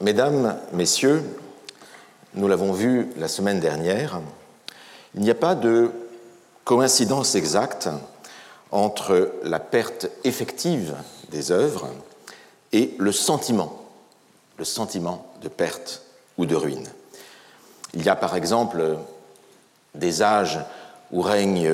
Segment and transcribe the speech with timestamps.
[0.00, 1.24] Mesdames, Messieurs,
[2.34, 4.20] nous l'avons vu la semaine dernière,
[5.16, 5.90] il n'y a pas de
[6.62, 7.88] coïncidence exacte
[8.70, 10.94] entre la perte effective
[11.32, 11.88] des œuvres
[12.70, 13.82] et le sentiment,
[14.56, 16.02] le sentiment de perte
[16.36, 16.86] ou de ruine.
[17.92, 18.98] Il y a par exemple
[19.96, 20.60] des âges
[21.10, 21.68] où règne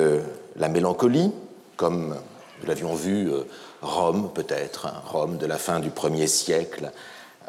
[0.55, 1.31] la mélancolie,
[1.77, 2.15] comme
[2.59, 3.43] nous l'avions vu euh,
[3.83, 6.91] Rome peut-être, hein, Rome de la fin du premier siècle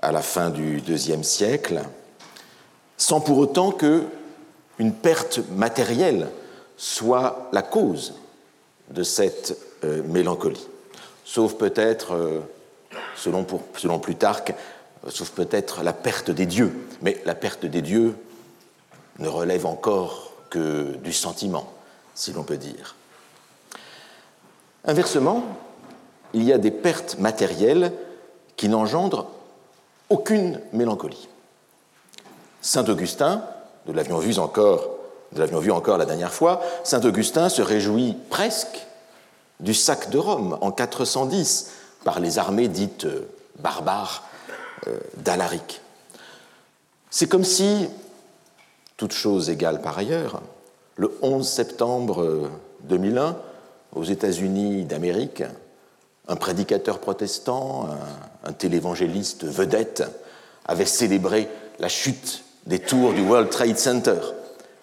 [0.03, 1.83] à la fin du deuxième siècle,
[2.97, 4.05] sans pour autant que
[4.79, 6.29] une perte matérielle
[6.77, 8.15] soit la cause
[8.91, 10.67] de cette euh, mélancolie.
[11.25, 12.41] Sauf peut-être, euh,
[13.17, 14.55] selon Plutarque,
[15.09, 16.73] sauf peut-être la perte des dieux.
[17.03, 18.15] Mais la perte des dieux
[19.19, 21.73] ne relève encore que du sentiment,
[22.15, 22.95] si l'on peut dire.
[24.85, 25.43] Inversement,
[26.33, 27.93] il y a des pertes matérielles
[28.57, 29.27] qui n'engendrent
[30.09, 31.29] aucune mélancolie.
[32.61, 33.45] Saint Augustin,
[33.87, 34.89] nous l'avions vu encore,
[35.33, 38.87] nous l'avions vu la dernière fois, Saint Augustin se réjouit presque
[39.61, 41.71] du sac de Rome en 410
[42.05, 44.25] par les armées dites euh, barbares
[44.87, 45.81] euh, d'Alaric.
[47.11, 47.89] C'est comme si,
[48.97, 50.43] toute chose égale par ailleurs,
[50.97, 52.51] le 11 septembre
[52.83, 53.37] 2001,
[53.95, 55.43] aux États-Unis d'Amérique,
[56.29, 57.89] un prédicateur protestant,
[58.53, 60.05] télévangéliste vedette,
[60.67, 64.19] avait célébré la chute des tours du World Trade Center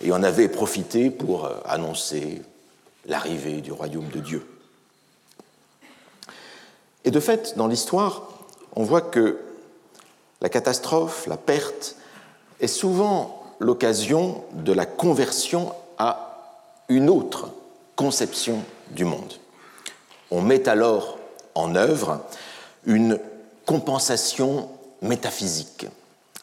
[0.01, 2.41] et en avait profité pour euh, annoncer
[3.05, 4.47] l'arrivée du royaume de Dieu.
[7.05, 8.29] Et de fait, dans l'histoire,
[8.75, 9.39] on voit que
[10.41, 11.95] la catastrophe, la perte,
[12.59, 16.33] est souvent l'occasion de la conversion à
[16.89, 17.49] une autre
[17.95, 19.33] conception du monde.
[20.31, 21.17] On met alors
[21.55, 22.21] en œuvre
[22.85, 23.19] une
[23.65, 24.69] compensation
[25.01, 25.87] métaphysique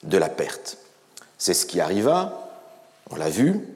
[0.03, 0.79] de la perte.
[1.39, 2.51] C'est ce qui arriva,
[3.11, 3.67] on l'a vu,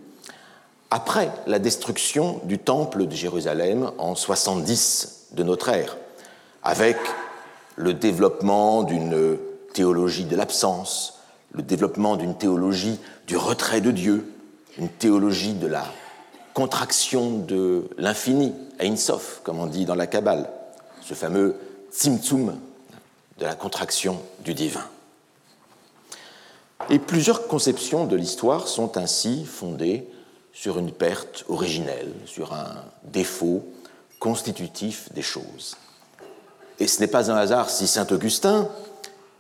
[0.91, 5.97] après la destruction du temple de Jérusalem en 70 de notre ère,
[6.63, 6.97] avec
[7.77, 9.39] le développement d'une
[9.73, 11.21] théologie de l'absence,
[11.53, 14.33] le développement d'une théologie du retrait de Dieu,
[14.79, 15.85] une théologie de la
[16.53, 20.49] contraction de l'infini, Ein Sof, comme on dit dans la Kabbale,
[21.03, 21.57] ce fameux
[21.93, 22.59] Tzimtzum
[23.39, 24.85] de la contraction du divin.
[26.91, 30.07] Et plusieurs conceptions de l'histoire sont ainsi fondées
[30.53, 33.65] sur une perte originelle, sur un défaut
[34.21, 35.77] constitutif des choses.
[36.79, 38.69] Et ce n'est pas un hasard si Saint Augustin,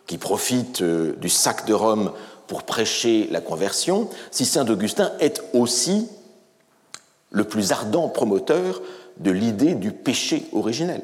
[0.06, 2.12] qui profite euh, du sac de Rome
[2.47, 6.09] pour prêcher la conversion, si Saint Augustin est aussi
[7.31, 8.83] le plus ardent promoteur
[9.19, 11.03] de l'idée du péché originel,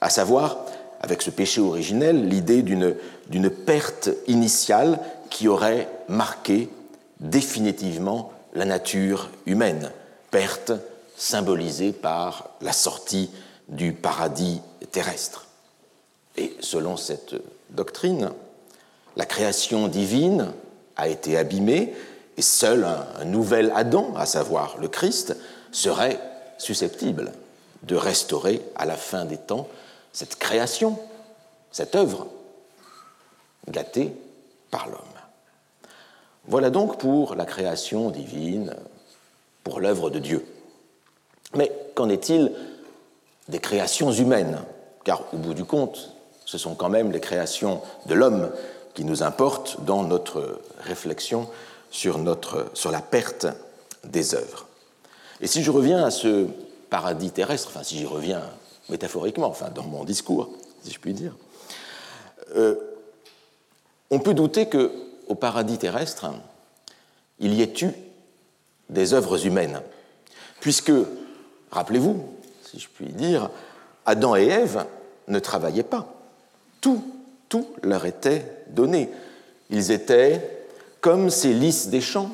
[0.00, 0.64] à savoir,
[1.00, 5.00] avec ce péché originel, l'idée d'une perte initiale
[5.30, 6.68] qui aurait marqué
[7.20, 9.90] définitivement la nature humaine,
[10.30, 10.72] perte
[11.16, 13.30] symbolisée par la sortie
[13.68, 15.46] du paradis terrestre.
[16.36, 17.34] Et selon cette
[17.70, 18.30] doctrine,
[19.16, 20.52] la création divine
[20.96, 21.94] a été abîmée
[22.36, 25.36] et seul un, nouvel Adam, à savoir le Christ,
[25.72, 26.18] serait
[26.58, 27.32] susceptible
[27.82, 29.68] de restaurer à la fin des temps
[30.12, 30.98] cette création,
[31.72, 32.26] cette œuvre
[33.68, 34.12] gâtée
[34.70, 35.00] par l'homme.
[36.46, 38.74] Voilà donc pour la création divine,
[39.62, 40.44] pour l'œuvre de Dieu.
[41.54, 42.52] Mais qu'en est-il
[43.48, 44.58] des créations humaines?
[45.04, 46.12] Car au bout du compte,
[46.44, 48.50] ce sont quand même les créations de l'homme
[48.94, 51.48] qui nous importent dans notre réflexion
[51.90, 53.46] sur, notre, la perte
[54.04, 54.66] des œuvres.
[55.40, 56.46] Et si je reviens à ce
[56.90, 58.42] paradis terrestre, enfin si j'y reviens
[58.90, 60.50] métaphoriquement, enfin dans mon discours,
[60.82, 61.34] si je puis dire,
[62.56, 62.74] euh,
[64.10, 64.90] on peut douter que
[65.28, 66.26] au paradis terrestre,
[67.38, 67.90] il y ait eu
[68.88, 69.80] des œuvres humaines,
[70.60, 70.92] puisque,
[71.70, 72.24] rappelez-vous,
[72.64, 73.50] si je puis dire,
[74.04, 74.84] Adam et Ève
[75.28, 76.12] ne travaillaient pas.
[76.80, 77.02] Tout,
[77.48, 79.10] tout leur était donné.
[79.70, 80.66] Ils étaient
[81.00, 82.30] comme ces lys des champs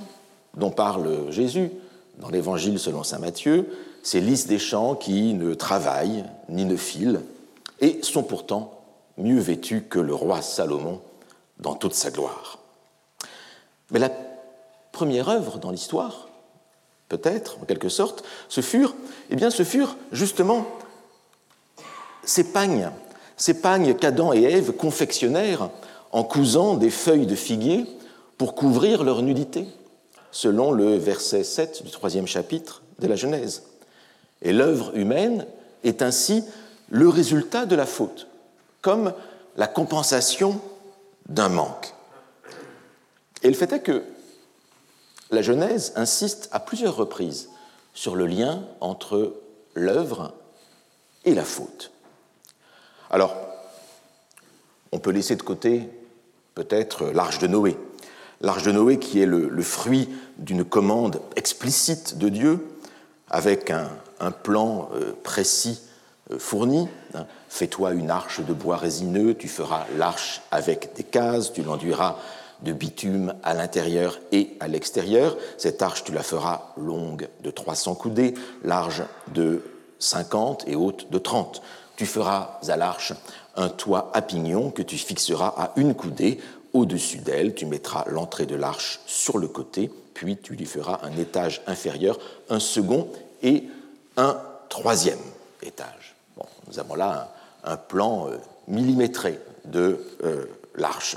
[0.55, 1.71] dont parle Jésus
[2.19, 3.69] dans l'Évangile selon saint Matthieu,
[4.07, 7.23] ces lys des champs qui ne travaillent ni ne filent
[7.81, 8.81] et sont pourtant
[9.19, 11.01] mieux vêtus que le roi Salomon
[11.59, 12.61] dans toute sa gloire.
[13.91, 14.13] Mais la
[14.93, 16.29] première œuvre dans l'histoire,
[17.09, 18.95] peut-être en quelque sorte, ce furent,
[19.31, 20.69] eh bien, ce furent justement
[22.23, 22.93] ces pagnes,
[23.37, 25.69] ces pagnes qu'Adam et Ève confectionnèrent
[26.13, 27.85] en cousant des feuilles de figuier
[28.39, 29.67] pour couvrir leur nudité,
[30.31, 33.65] selon le verset 7 du troisième chapitre de la Genèse.
[34.43, 35.47] Et l'œuvre humaine
[35.85, 36.45] est ainsi
[36.91, 38.29] le résultat de la faute,
[38.83, 39.13] comme
[39.57, 40.61] la compensation
[41.29, 41.95] d'un manque.
[43.43, 44.03] Et le fait est que
[45.31, 47.49] la Genèse insiste à plusieurs reprises
[47.95, 49.35] sur le lien entre
[49.75, 50.35] l'œuvre
[51.25, 51.91] et la faute.
[53.11, 53.35] Alors,
[54.93, 55.89] on peut laisser de côté
[56.55, 57.77] peut-être l'arche de Noé.
[58.41, 62.67] L'arche de Noé qui est le, fruit d'une commande explicite de Dieu
[63.29, 63.89] avec un,
[64.31, 65.81] plan euh, précis
[66.31, 66.89] euh, fourni.
[67.15, 67.27] Hein.
[67.49, 72.17] Fais-toi une arche de bois résineux, tu feras l'arche avec des cases, tu l'enduiras
[72.63, 75.37] de bitume à l'intérieur et à l'extérieur.
[75.59, 78.35] Cette arche, tu la feras longue de 300 coudées,
[78.65, 79.03] large
[79.35, 79.63] de
[79.99, 81.63] 50 et haute de 30.
[81.97, 83.13] Tu feras à l'arche
[83.57, 86.39] un toit à pignon que tu fixeras à une coudée.
[86.73, 91.17] Au-dessus d'elle, tu mettras l'entrée de l'arche sur le côté, puis tu lui feras un
[91.17, 92.19] étage inférieur,
[92.51, 93.09] un second
[93.43, 93.65] et
[94.17, 95.19] un troisième
[95.63, 96.17] étage.
[96.69, 97.33] nous avons là
[97.65, 98.37] un, plan euh,
[98.69, 101.17] millimétré de euh, l'arche.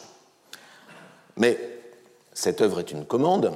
[1.37, 1.57] Mais
[2.33, 3.53] cette œuvre est une commande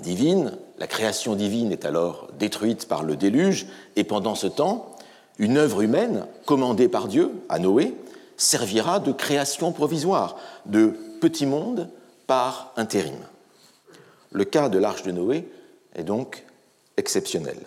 [0.00, 3.66] divine, la création divine est alors détruite par le déluge,
[3.96, 4.96] et pendant ce temps,
[5.38, 7.94] une œuvre humaine commandée par Dieu à Noé
[8.36, 11.88] servira de création provisoire, de petit monde
[12.26, 13.18] par intérim.
[14.30, 15.48] Le cas de l'arche de Noé
[15.94, 16.44] est donc
[16.96, 17.58] exceptionnel.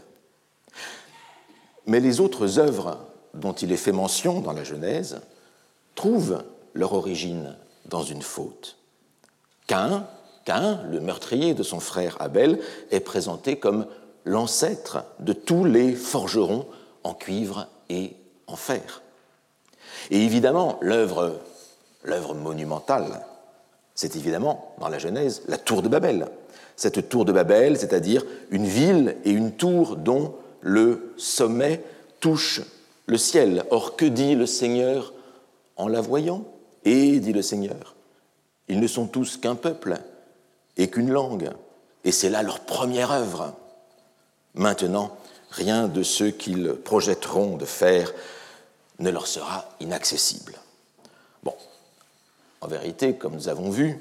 [1.85, 2.97] Mais les autres œuvres
[3.33, 5.21] dont il est fait mention dans la Genèse
[5.95, 6.43] trouvent
[6.73, 7.55] leur origine
[7.85, 8.77] dans une faute.
[9.67, 10.05] Cain,
[10.89, 12.59] le meurtrier de son frère Abel,
[12.91, 13.85] est présenté comme
[14.25, 16.65] l'ancêtre de tous les forgerons
[17.03, 18.15] en cuivre et
[18.47, 19.01] en fer.
[20.09, 21.39] Et évidemment, l'œuvre
[22.35, 23.25] monumentale,
[23.95, 26.27] c'est évidemment, dans la Genèse, la tour de Babel.
[26.75, 31.83] Cette tour de Babel, c'est-à-dire une ville et une tour dont le sommet
[32.19, 32.61] touche
[33.07, 33.65] le ciel.
[33.71, 35.13] Or, que dit le Seigneur
[35.75, 36.45] en la voyant?
[36.85, 37.95] Et, dit le Seigneur,
[38.67, 39.99] ils ne sont tous qu'un peuple
[40.77, 41.51] et qu'une langue,
[42.03, 43.53] et c'est là leur première œuvre.
[44.55, 45.17] Maintenant,
[45.51, 48.11] rien de ce qu'ils projetteront de faire
[48.99, 50.55] ne leur sera inaccessible.
[51.43, 51.53] Bon,
[52.61, 53.99] en vérité, comme nous avons vu,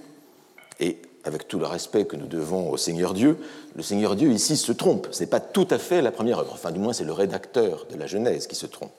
[0.78, 3.38] et avec tout le respect que nous devons au Seigneur Dieu,
[3.76, 5.08] le Seigneur Dieu ici se trompe.
[5.10, 7.86] Ce n'est pas tout à fait la première œuvre, enfin du moins c'est le rédacteur
[7.90, 8.92] de la Genèse qui se trompe,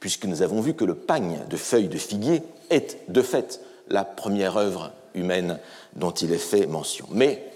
[0.00, 4.04] puisque nous avons vu que le pagne de feuilles de figuier est de fait la
[4.04, 5.58] première œuvre humaine
[5.96, 7.06] dont il est fait mention.
[7.10, 7.50] Mais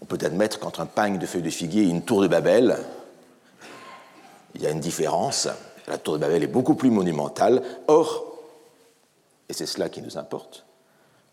[0.00, 2.76] on peut admettre qu'entre un pagne de feuilles de figuier et une tour de Babel,
[4.54, 5.48] il y a une différence.
[5.86, 7.62] La tour de Babel est beaucoup plus monumentale.
[7.88, 8.24] Or,
[9.48, 10.64] et c'est cela qui nous importe,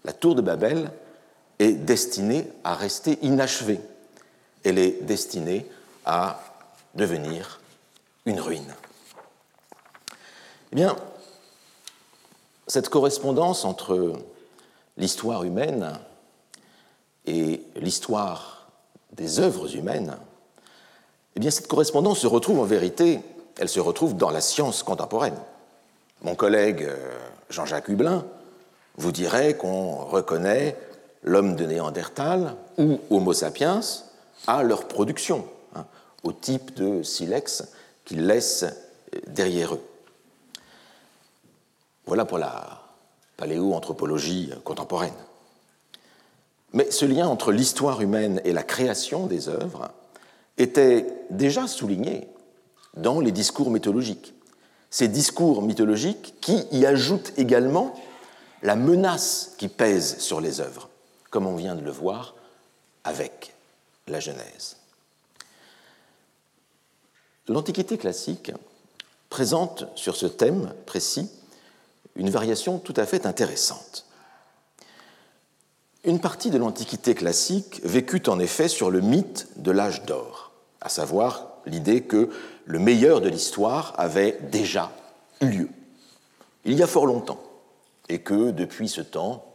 [0.05, 0.91] la tour de Babel
[1.59, 3.79] est destinée à rester inachevée.
[4.63, 5.65] Elle est destinée
[6.05, 6.41] à
[6.95, 7.59] devenir
[8.25, 8.73] une ruine.
[10.71, 10.95] Eh bien,
[12.67, 14.13] cette correspondance entre
[14.97, 15.99] l'histoire humaine
[17.25, 18.67] et l'histoire
[19.11, 20.17] des œuvres humaines,
[21.35, 23.19] eh bien cette correspondance se retrouve en vérité,
[23.59, 25.37] elle se retrouve dans la science contemporaine.
[26.21, 27.19] Mon collègue euh,
[27.49, 28.25] Jean-Jacques Hublin
[28.97, 30.77] vous dirait qu'on reconnaît
[31.23, 33.81] l'homme de Néandertal ou Homo sapiens
[34.47, 35.85] à leur production, hein,
[36.23, 37.63] au type de silex
[38.05, 39.81] qu'ils laissent euh, derrière eux.
[42.05, 42.81] Voilà pour la
[43.37, 45.13] paléoanthropologie contemporaine.
[46.73, 49.91] Mais ce lien entre l'histoire humaine et la création des œuvres
[50.57, 52.27] était déjà souligné
[52.97, 54.33] dans les discours mythologiques.
[54.89, 57.93] Ces discours mythologiques qui y ajoutent également
[58.61, 60.89] la menace qui pèse sur les œuvres,
[61.33, 62.35] comme on vient de le voir
[63.03, 63.55] avec
[64.07, 64.77] la Genèse.
[67.47, 68.51] L'Antiquité classique
[69.31, 71.31] présente sur ce thème précis
[72.15, 74.05] une variation tout à fait intéressante.
[76.03, 80.89] Une partie de l'Antiquité classique vécut en effet sur le mythe de l'âge d'or, à
[80.89, 82.29] savoir l'idée que
[82.65, 84.91] le meilleur de l'histoire avait déjà
[85.41, 85.69] eu lieu,
[86.63, 87.41] il y a fort longtemps,
[88.07, 89.52] et que depuis ce temps,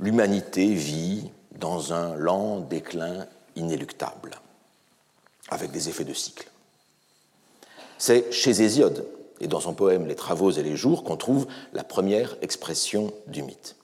[0.00, 4.40] l'humanité vit dans un lent déclin inéluctable,
[5.50, 6.48] avec des effets de cycle.
[7.98, 9.06] C'est chez Hésiode
[9.40, 13.42] et dans son poème Les Travaux et les Jours qu'on trouve la première expression du
[13.42, 13.76] mythe.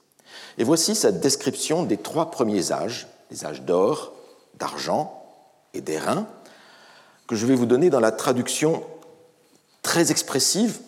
[0.57, 4.13] Et voici sa description des trois premiers âges, les âges d'or,
[4.55, 5.23] d'argent
[5.73, 6.27] et d'airain,
[7.27, 8.83] que je vais vous donner dans la traduction
[9.83, 10.79] très expressive,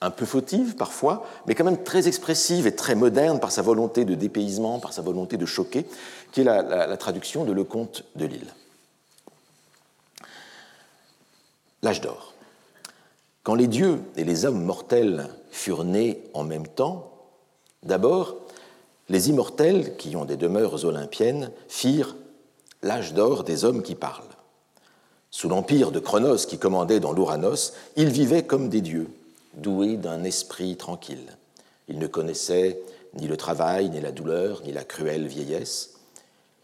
[0.00, 4.04] un peu fautive parfois, mais quand même très expressive et très moderne par sa volonté
[4.04, 5.86] de dépaysement, par sa volonté de choquer,
[6.32, 8.52] qui est la, traduction de Le Comte de Lille.
[11.82, 12.34] L'âge d'or.
[13.42, 17.12] Quand les dieux et les hommes mortels furent nés en même temps,
[17.82, 18.36] d'abord,
[19.10, 22.16] les immortels, qui ont des demeures olympiennes, firent
[22.82, 24.24] l'âge d'or des hommes qui parlent.
[25.30, 29.08] Sous l'empire de Chronos qui commandait dans l'Ouranos, ils vivaient comme des dieux,
[29.56, 31.36] doués d'un esprit tranquille.
[31.88, 32.78] Ils ne connaissaient
[33.14, 35.94] ni le travail, ni la douleur, ni la cruelle vieillesse.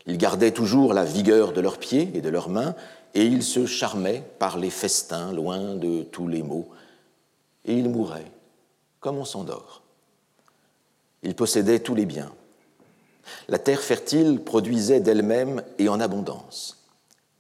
[0.06, 2.74] Ils gardaient toujours la vigueur de leurs pieds et de leurs mains,
[3.14, 6.68] et ils se charmaient par les festins loin de tous les maux,
[7.64, 8.30] et ils mouraient
[9.00, 9.82] comme on s'endort.
[11.22, 12.32] Ils possédaient tous les biens.
[13.48, 16.84] La terre fertile produisait d'elle-même et en abondance,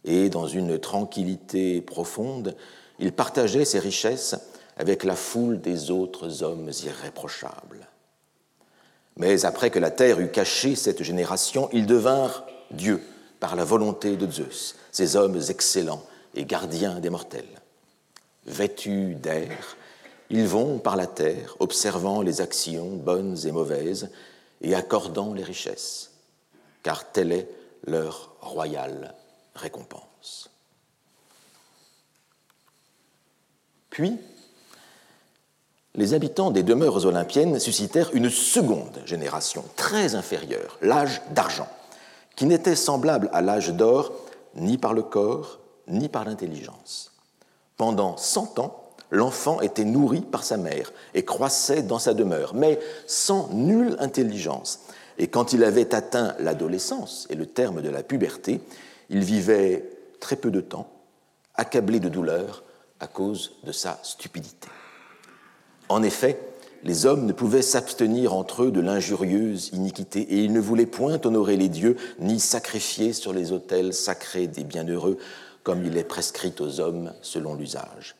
[0.04, 2.56] et dans une tranquillité profonde,
[2.98, 4.36] ils partageaient ses richesses
[4.80, 7.86] avec la foule des autres hommes irréprochables.
[9.18, 13.02] Mais après que la terre eut caché cette génération, ils devinrent dieux
[13.40, 16.02] par la volonté de Zeus, ces hommes excellents
[16.34, 17.60] et gardiens des mortels.
[18.46, 19.76] Vêtus d'air,
[20.30, 24.08] ils vont par la terre, observant les actions bonnes et mauvaises
[24.62, 26.12] et accordant les richesses,
[26.82, 27.48] car telle est
[27.86, 29.14] leur royale
[29.54, 30.48] récompense.
[33.90, 34.18] Puis,
[35.94, 41.68] les habitants des demeures olympiennes suscitèrent une seconde génération, très inférieure, l'âge d'argent,
[42.36, 44.12] qui n'était semblable à l'âge d'or
[44.54, 47.12] ni par le corps, ni par l'intelligence.
[47.76, 52.78] Pendant cent ans, l'enfant était nourri par sa mère et croissait dans sa demeure, mais
[53.06, 54.80] sans nulle intelligence.
[55.18, 58.60] Et quand il avait atteint l'adolescence et le terme de la puberté,
[59.08, 60.88] il vivait très peu de temps,
[61.56, 62.62] accablé de douleur
[63.00, 64.68] à cause de sa stupidité.
[65.90, 66.38] En effet,
[66.84, 71.18] les hommes ne pouvaient s'abstenir entre eux de l'injurieuse iniquité, et ils ne voulaient point
[71.24, 75.18] honorer les dieux, ni sacrifier sur les autels sacrés des bienheureux,
[75.64, 78.14] comme il est prescrit aux hommes selon l'usage.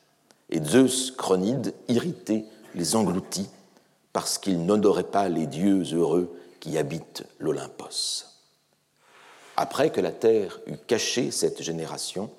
[0.51, 3.49] Et Zeus, Chronide, irrité, les engloutit,
[4.13, 8.25] parce qu'ils n'honoraient pas les dieux heureux qui habitent l'Olympos.
[9.57, 12.31] Après que la terre eut caché cette génération,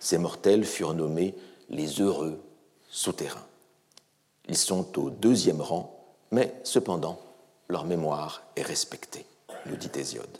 [0.00, 1.34] ces mortels furent nommés
[1.68, 2.40] les heureux
[2.88, 3.47] souterrains.
[4.48, 5.94] Ils sont au deuxième rang,
[6.30, 7.20] mais cependant,
[7.68, 9.26] leur mémoire est respectée,
[9.66, 10.38] nous dit Hésiode.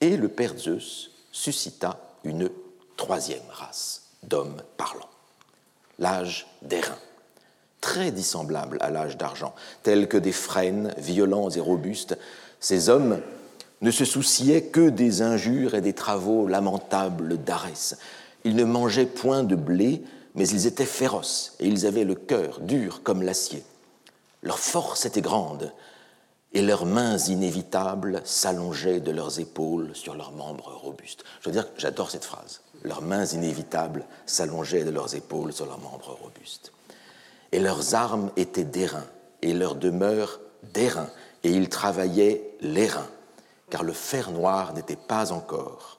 [0.00, 2.50] Et le père Zeus suscita une
[2.96, 5.08] troisième race d'hommes parlants,
[5.98, 6.98] l'âge d'airain,
[7.80, 12.18] très dissemblable à l'âge d'argent, tels que des frênes violents et robustes.
[12.60, 13.20] Ces hommes
[13.80, 17.96] ne se souciaient que des injures et des travaux lamentables d'Arès.
[18.44, 20.02] Ils ne mangeaient point de blé,
[20.34, 23.64] mais ils étaient féroces et ils avaient le cœur dur comme l'acier.
[24.42, 25.72] Leur force était grande
[26.52, 31.24] et leurs mains inévitables s'allongeaient de leurs épaules sur leurs membres robustes.
[31.40, 32.60] Je veux dire, j'adore cette phrase.
[32.82, 36.72] Leurs mains inévitables s'allongeaient de leurs épaules sur leurs membres robustes.
[37.52, 39.06] Et leurs armes étaient d'airain
[39.42, 40.40] et leur demeure
[40.74, 41.08] d'airain
[41.42, 43.08] et ils travaillaient l'airain,
[43.70, 45.93] car le fer noir n'était pas encore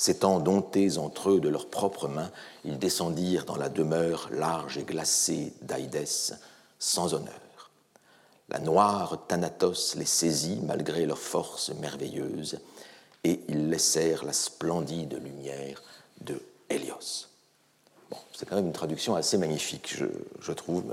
[0.00, 2.30] S'étant domptés entre eux de leurs propres mains,
[2.64, 6.34] ils descendirent dans la demeure large et glacée d'Aïdès
[6.78, 7.34] sans honneur.
[8.48, 12.60] La noire Thanatos les saisit malgré leur force merveilleuse,
[13.24, 15.82] et ils laissèrent la splendide lumière
[16.20, 16.40] de
[16.70, 17.26] Hélios.
[18.08, 19.96] Bon, c'est quand même une traduction assez magnifique,
[20.40, 20.84] je, trouve.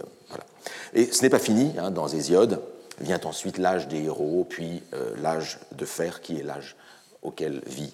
[0.95, 2.59] Et ce n'est pas fini, hein, dans Hésiode
[2.99, 6.75] vient ensuite l'âge des héros, puis euh, l'âge de fer, qui est l'âge
[7.21, 7.93] auquel vit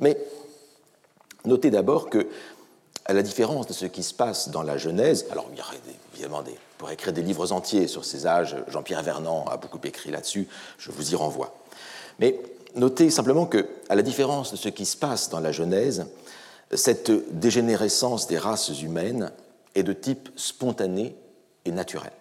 [0.00, 0.16] Mais
[1.44, 2.26] notez d'abord que,
[3.04, 5.80] à la différence de ce qui se passe dans la Genèse, alors il y aurait
[6.12, 10.10] évidemment des, pour écrire des livres entiers sur ces âges, Jean-Pierre Vernant a beaucoup écrit
[10.10, 10.46] là-dessus,
[10.78, 11.54] je vous y renvoie.
[12.18, 12.38] Mais
[12.74, 16.06] notez simplement que, à la différence de ce qui se passe dans la Genèse,
[16.72, 19.32] cette dégénérescence des races humaines
[19.74, 21.16] est de type spontané
[21.64, 22.12] et naturel.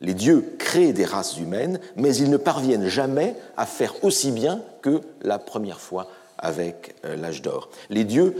[0.00, 4.62] Les dieux créent des races humaines, mais ils ne parviennent jamais à faire aussi bien
[4.82, 6.08] que la première fois
[6.38, 7.70] avec euh, l'âge d'or.
[7.90, 8.34] Les dieux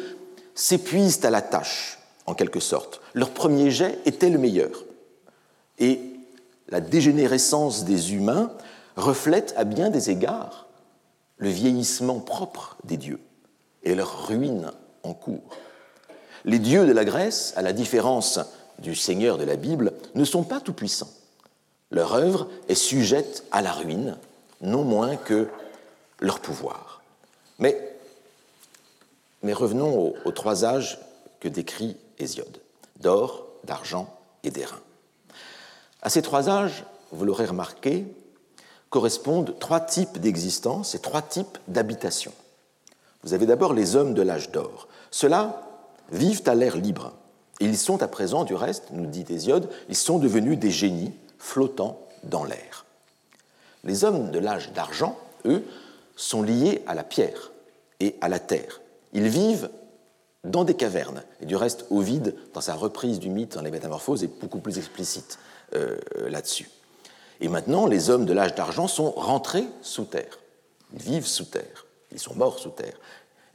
[0.55, 3.00] s'épuisent à la tâche, en quelque sorte.
[3.15, 4.85] Leur premier jet était le meilleur.
[5.79, 6.00] Et
[6.69, 8.50] la dégénérescence des humains
[8.97, 10.67] reflète à bien des égards
[11.38, 13.21] le vieillissement propre des dieux
[13.83, 14.73] et leur ruine
[15.03, 15.57] en cours.
[16.45, 18.41] Les dieux de la Grèce, à la différence
[18.79, 21.11] du Seigneur de la Bible, ne sont pas tout-puissants.
[21.91, 24.17] Leur œuvre est sujette à la ruine,
[24.61, 25.49] non moins que
[26.21, 27.03] leur pouvoir.
[27.59, 27.86] Mais,
[29.53, 30.99] revenons aux, trois âges
[31.41, 32.61] que décrit Hésiode,
[33.00, 34.12] d'or, d'argent
[34.43, 34.81] et d'airain.
[36.03, 38.07] À ces trois âges, vous l'aurez remarqué,
[38.91, 42.33] correspondent trois types d'existence et trois types d'habitation.
[43.23, 44.88] Vous avez d'abord les hommes de l'âge d'or.
[45.11, 45.62] Ceux-là
[46.12, 47.12] vivent à l'air libre.
[47.61, 52.00] Ils sont à présent, du reste, nous dit Hésiode, ils sont devenus des génies flottants
[52.23, 52.85] dans l'air.
[53.85, 55.65] Les hommes de l'âge d'argent, eux,
[56.17, 57.53] sont liés à la pierre
[58.00, 58.81] et à la terre.
[59.16, 59.70] Ils vivent
[60.44, 61.23] dans des cavernes.
[61.40, 64.76] Et du reste, Ovide, dans sa reprise du mythe dans les Métamorphoses, est beaucoup plus
[64.76, 65.38] explicite
[65.75, 65.96] euh,
[66.28, 66.68] là-dessus.
[67.40, 70.38] Et maintenant, les hommes de l'âge d'argent sont rentrés sous terre.
[70.92, 71.87] Ils vivent sous terre.
[72.12, 72.92] Ils sont morts sous terre.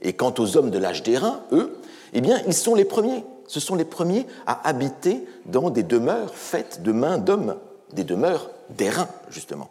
[0.02, 1.78] Et quant aux hommes de l'âge d'airain, eux,
[2.14, 3.24] eh bien, ils sont les premiers.
[3.48, 7.58] Ce sont les premiers à habiter dans des demeures faites de mains d'hommes,
[7.94, 9.70] des demeures d'airain, justement.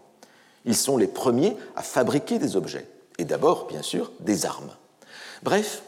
[0.64, 2.86] Ils sont les premiers à fabriquer des objets,
[3.18, 4.70] et d'abord, bien sûr, des armes.
[5.42, 5.82] Bref,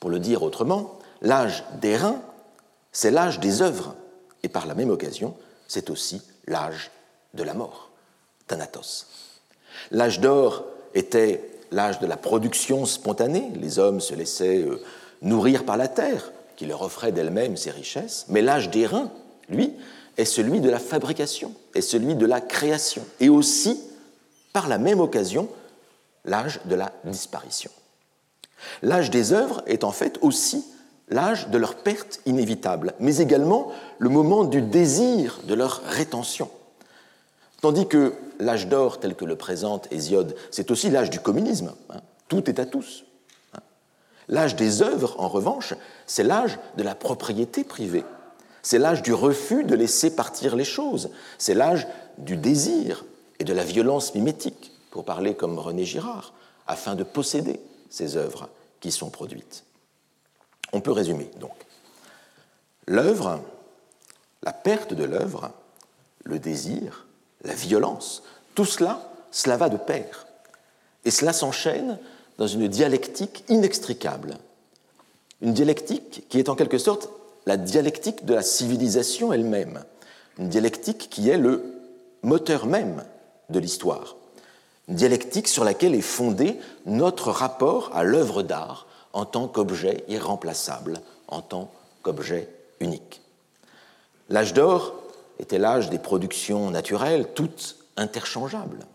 [0.00, 2.20] pour le dire autrement, l'âge d'airain,
[2.92, 3.94] c'est l'âge des œuvres,
[4.42, 5.34] et par la même occasion,
[5.66, 6.90] c'est aussi l'âge
[7.34, 7.90] de la mort,
[8.46, 9.06] Thanatos.
[9.90, 10.64] L'âge d'or
[10.94, 14.82] était l'âge de la production spontanée, les hommes se laissaient euh,
[15.22, 19.10] nourrir par la terre, qui leur offrait d'elle-même ses richesses, mais l'âge d'airain,
[19.48, 19.74] lui,
[20.16, 23.80] est celui de la fabrication, est celui de la création, et aussi,
[24.52, 25.48] par la même occasion,
[26.24, 27.70] l'âge de la disparition.
[28.82, 30.64] L'âge des œuvres est en fait aussi
[31.10, 36.50] l'âge de leur perte inévitable, mais également le moment du désir de leur rétention.
[37.60, 41.72] Tandis que l'âge d'or tel que le présente Hésiode, c'est aussi l'âge du communisme.
[41.90, 42.00] Hein.
[42.28, 43.04] Tout est à tous.
[43.54, 43.60] Hein.
[44.28, 45.74] L'âge des œuvres, en revanche,
[46.06, 48.04] c'est l'âge de la propriété privée.
[48.62, 51.10] C'est l'âge du refus de laisser partir les choses.
[51.38, 51.86] C'est l'âge
[52.18, 53.04] du désir
[53.38, 56.32] et de la violence mimétique, pour parler comme René Girard,
[56.66, 58.48] afin de posséder ces œuvres
[58.80, 59.64] qui sont produites.
[60.72, 61.54] On peut résumer donc.
[62.86, 63.40] L'œuvre,
[64.42, 65.52] la perte de l'œuvre,
[66.24, 67.06] le désir,
[67.42, 68.22] la violence,
[68.54, 70.26] tout cela, cela va de pair.
[71.04, 71.98] Et cela s'enchaîne
[72.38, 74.36] dans une dialectique inextricable.
[75.40, 77.10] Une dialectique qui est en quelque sorte
[77.46, 79.82] la dialectique de la civilisation elle-même.
[80.38, 81.64] Une dialectique qui est le
[82.22, 83.04] moteur même
[83.48, 84.17] de l'histoire.
[84.88, 91.42] Dialectique sur laquelle est fondé notre rapport à l'œuvre d'art en tant qu'objet irremplaçable, en
[91.42, 91.70] tant
[92.02, 92.48] qu'objet
[92.80, 93.20] unique.
[94.28, 94.94] L'âge d'or
[95.38, 98.86] était l'âge des productions naturelles, toutes interchangeables.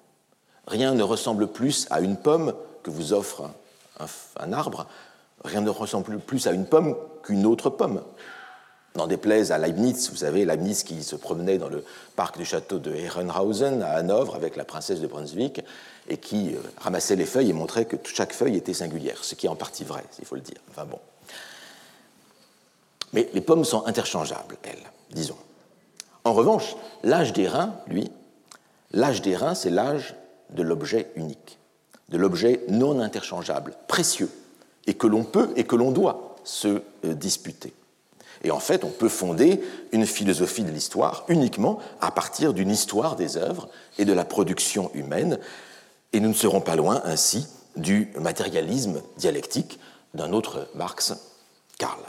[0.68, 2.54] Rien ne ressemble plus à une pomme
[2.84, 3.50] que vous offre
[4.40, 4.88] un, arbre,
[5.44, 8.02] rien ne ressemble plus à une pomme qu'une autre pomme.
[8.96, 11.84] N'en déplaise à Leibniz, vous savez, Leibniz qui se promenait dans le
[12.16, 15.62] parc du château de Herrenhausen à Hanovre avec la princesse de Brunswick
[16.08, 19.48] et qui euh, ramassait les feuilles et montrait que chaque feuille était singulière, ce qui
[19.48, 20.58] est en partie vrai, il faut le dire.
[20.70, 21.00] Enfin bon.
[23.14, 25.38] Mais les pommes sont interchangeables, elles, disons.
[26.24, 28.12] En revanche, l'âge des reins, lui,
[28.92, 30.16] l'âge des reins, c'est l'âge
[30.52, 31.58] de l'objet unique,
[32.10, 34.30] de l'objet non interchangeable, précieux,
[34.86, 37.74] et que l'on peut et que l'on doit se euh, disputer.
[38.44, 43.16] Et en fait, on peut fonder une philosophie de l'histoire uniquement à partir d'une histoire
[43.16, 45.40] des œuvres et de la production humaine,
[46.12, 49.80] et nous ne serons pas loin ainsi du matérialisme dialectique
[50.14, 51.14] d'un autre Marx,
[51.80, 52.00] Karl.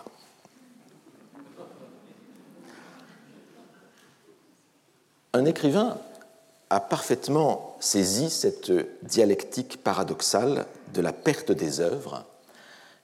[5.33, 5.99] Un écrivain
[6.70, 8.73] a parfaitement saisi cette
[9.05, 12.25] dialectique paradoxale de la perte des œuvres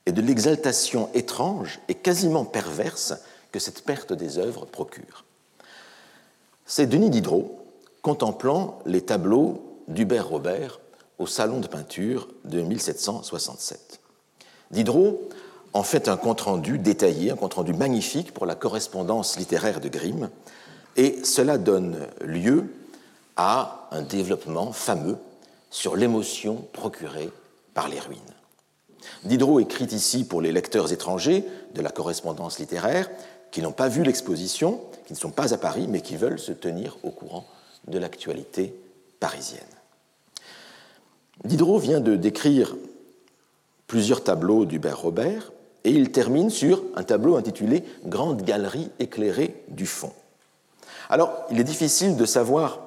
[0.07, 3.15] et de l'exaltation étrange et quasiment perverse
[3.53, 5.25] que cette perte des œuvres procure.
[6.67, 7.59] C'est Denis Diderot
[8.03, 10.81] contemplant les tableaux d'Hubert Robert
[11.19, 14.01] au Salon de peinture de 1767.
[14.71, 15.29] Diderot
[15.73, 20.31] en fait un compte-rendu détaillé, un compte-rendu magnifique pour la correspondance littéraire de Grimm,
[20.97, 22.65] et cela donne lieu
[23.37, 25.19] à un développement fameux
[25.71, 27.31] sur l'émotion procurée
[27.75, 28.19] par les ruines.
[29.25, 33.11] Diderot écrit ici pour les lecteurs étrangers de la correspondance littéraire
[33.51, 36.53] qui n'ont pas vu l'exposition, qui ne sont pas à Paris, mais qui veulent se
[36.53, 37.47] tenir au courant
[37.89, 38.75] de l'actualité
[39.19, 39.61] parisienne.
[41.45, 42.77] Diderot vient de décrire
[43.87, 45.53] plusieurs tableaux d'Hubert Robert
[45.85, 50.13] et il termine sur un tableau intitulé Grande galerie éclairée du fond.
[51.09, 52.81] Alors, il est difficile de savoir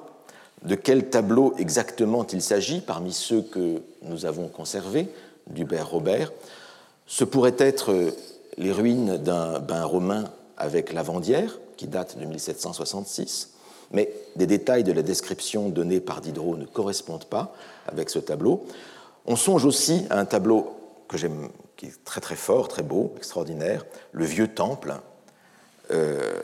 [0.62, 5.08] de quel tableau exactement il s'agit parmi ceux que nous avons conservés
[5.48, 6.32] d'Hubert Robert.
[7.06, 8.14] Ce pourrait être
[8.56, 10.24] les ruines d'un bain romain
[10.56, 13.50] avec lavandière, qui date de 1766,
[13.92, 17.54] mais des détails de la description donnée par Diderot ne correspondent pas
[17.86, 18.64] avec ce tableau.
[19.26, 20.74] On songe aussi à un tableau
[21.08, 24.94] que j'aime, qui est très très fort, très beau, extraordinaire, le vieux temple,
[25.90, 26.42] euh,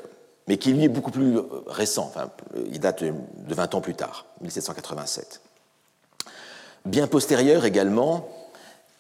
[0.49, 2.31] mais qui lui est beaucoup plus euh, récent, enfin,
[2.71, 5.41] il date de 20 ans plus tard, 1787.
[6.87, 8.29] Bien postérieur également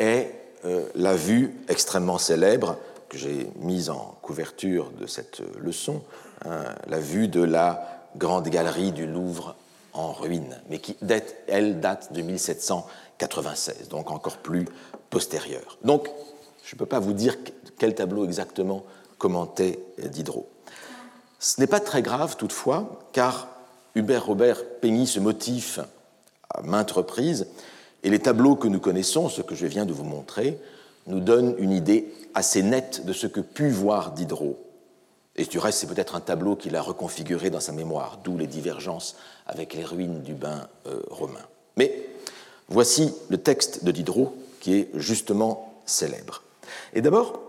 [0.01, 0.35] est
[0.65, 2.77] euh, la vue extrêmement célèbre
[3.09, 6.03] que j'ai mise en couverture de cette leçon,
[6.45, 9.57] hein, la vue de la grande galerie du Louvre
[9.93, 10.97] en ruine, mais qui,
[11.49, 14.67] elle, date de 1796, donc encore plus
[15.11, 15.79] postérieure.
[15.83, 16.09] Donc,
[16.65, 17.37] je ne peux pas vous dire
[17.79, 18.85] quel tableau exactement
[19.19, 20.49] commentait Diderot.
[21.39, 23.49] Ce n'est pas très grave toutefois, car
[23.95, 25.81] Hubert Robert peignit ce motif
[26.49, 27.49] à maintes reprises,
[28.03, 30.59] et les tableaux que nous connaissons, ce que je viens de vous montrer,
[31.07, 34.59] nous donnent une idée assez nette de ce que put voir Diderot.
[35.37, 38.47] Et du reste, c'est peut-être un tableau qu'il a reconfiguré dans sa mémoire, d'où les
[38.47, 41.47] divergences avec les ruines du bain euh, romain.
[41.77, 42.09] Mais
[42.69, 46.43] voici le texte de Diderot qui est justement célèbre.
[46.93, 47.41] Et d'abord,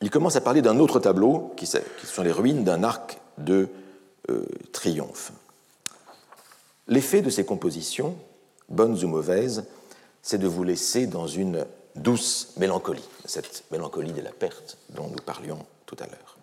[0.00, 3.68] il commence à parler d'un autre tableau, qui, sont les ruines d'un arc de
[4.30, 5.32] euh, triomphe.
[6.88, 8.16] L'effet de ces compositions,
[8.68, 9.64] bonnes ou mauvaises,
[10.22, 15.22] c'est de vous laisser dans une douce mélancolie, cette mélancolie de la perte dont nous
[15.24, 16.36] parlions tout à l'heure.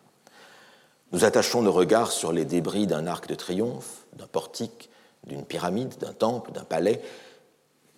[1.12, 4.90] Nous attachons nos regards sur les débris d'un arc de triomphe, d'un portique,
[5.26, 7.02] d'une pyramide, d'un temple, d'un palais,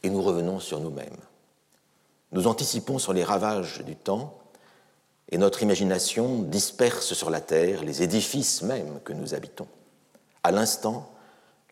[0.03, 1.17] et nous revenons sur nous-mêmes.
[2.33, 4.37] Nous anticipons sur les ravages du temps,
[5.29, 9.67] et notre imagination disperse sur la terre les édifices mêmes que nous habitons.
[10.43, 11.09] À l'instant,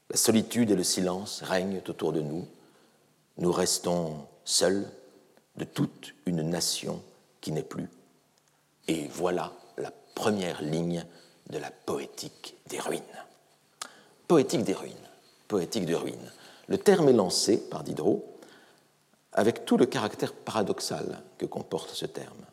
[0.10, 2.48] la solitude et le silence règnent autour de nous.
[3.38, 4.86] Nous restons seuls
[5.56, 7.02] de toute une nation
[7.42, 7.90] qui n'est plus.
[8.88, 11.06] Et voilà la première ligne
[11.50, 13.02] de la poétique des ruines.
[14.28, 14.94] Poétique des ruines,
[15.48, 16.32] poétique des ruines.
[16.68, 18.26] Le terme est lancé par Diderot
[19.34, 22.46] avec tout le caractère paradoxal que comporte ce terme.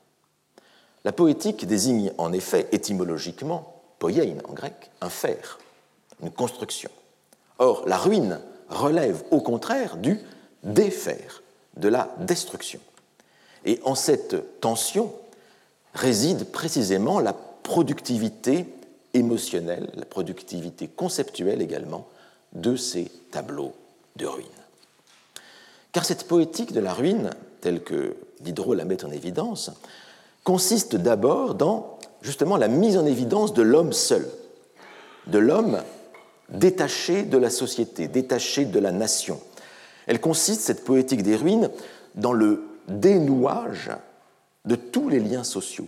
[1.05, 5.59] La poétique désigne en effet étymologiquement, poiein en grec, un faire,
[6.23, 6.91] une construction.
[7.61, 10.19] Or, la ruine relève au contraire du
[10.65, 11.43] défaire,
[11.77, 12.81] de la destruction.
[13.67, 15.13] Et en cette tension
[15.95, 18.67] réside précisément la productivité
[19.13, 22.09] émotionnelle, la productivité conceptuelle également
[22.55, 23.75] de ces tableaux
[24.17, 24.47] de ruines.
[25.93, 29.71] Car cette poétique de la ruine, telle que Diderot la met en évidence,
[30.45, 34.27] consiste d'abord dans justement la mise en évidence de l'homme seul,
[35.27, 35.83] de l'homme
[36.51, 39.41] détaché de la société, détaché de la nation.
[40.07, 41.71] Elle consiste, cette poétique des ruines,
[42.15, 43.91] dans le dénouage
[44.65, 45.87] de tous les liens sociaux,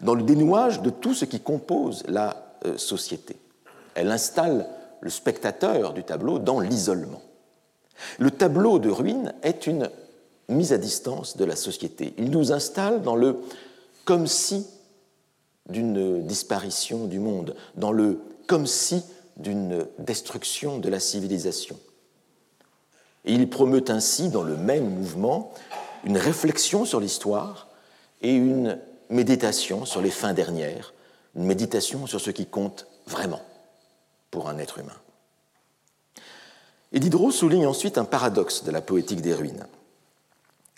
[0.00, 3.36] dans le dénouage de tout ce qui compose la euh, société.
[3.94, 4.68] Elle installe
[5.00, 7.22] le spectateur du tableau dans l'isolement.
[8.18, 9.90] Le tableau de ruines est une
[10.48, 12.14] mise à distance de la société.
[12.18, 13.38] Il nous installe dans le
[14.04, 14.66] comme si
[15.68, 19.02] d'une disparition du monde, dans le comme si
[19.36, 21.78] d'une destruction de la civilisation.
[23.24, 25.52] Et il promeut ainsi, dans le même mouvement,
[26.04, 27.68] une réflexion sur l'histoire
[28.22, 28.78] et une
[29.10, 30.94] méditation sur les fins dernières,
[31.34, 33.42] une méditation sur ce qui compte vraiment
[34.30, 34.96] pour un être humain.
[36.92, 39.66] Et Diderot souligne ensuite un paradoxe de la poétique des ruines.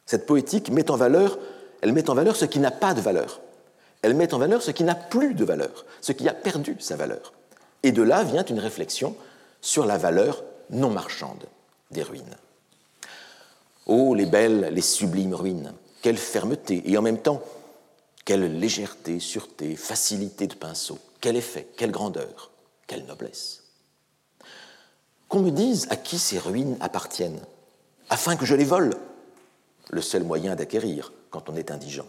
[0.06, 1.38] Cette poétique met en valeur,
[1.82, 3.40] elle met en valeur ce qui n'a pas de valeur.
[4.00, 6.96] Elle met en valeur ce qui n'a plus de valeur, ce qui a perdu sa
[6.96, 7.34] valeur.
[7.82, 9.16] Et de là vient une réflexion
[9.60, 11.44] sur la valeur non marchande
[11.90, 12.36] des ruines.
[13.86, 17.42] Oh, les belles, les sublimes ruines, quelle fermeté, et en même temps,
[18.24, 22.50] quelle légèreté, sûreté, facilité de pinceau, quel effet, quelle grandeur,
[22.86, 23.62] quelle noblesse.
[25.28, 27.40] Qu'on me dise à qui ces ruines appartiennent,
[28.10, 28.94] afin que je les vole,
[29.90, 32.08] le seul moyen d'acquérir quand on est indigent.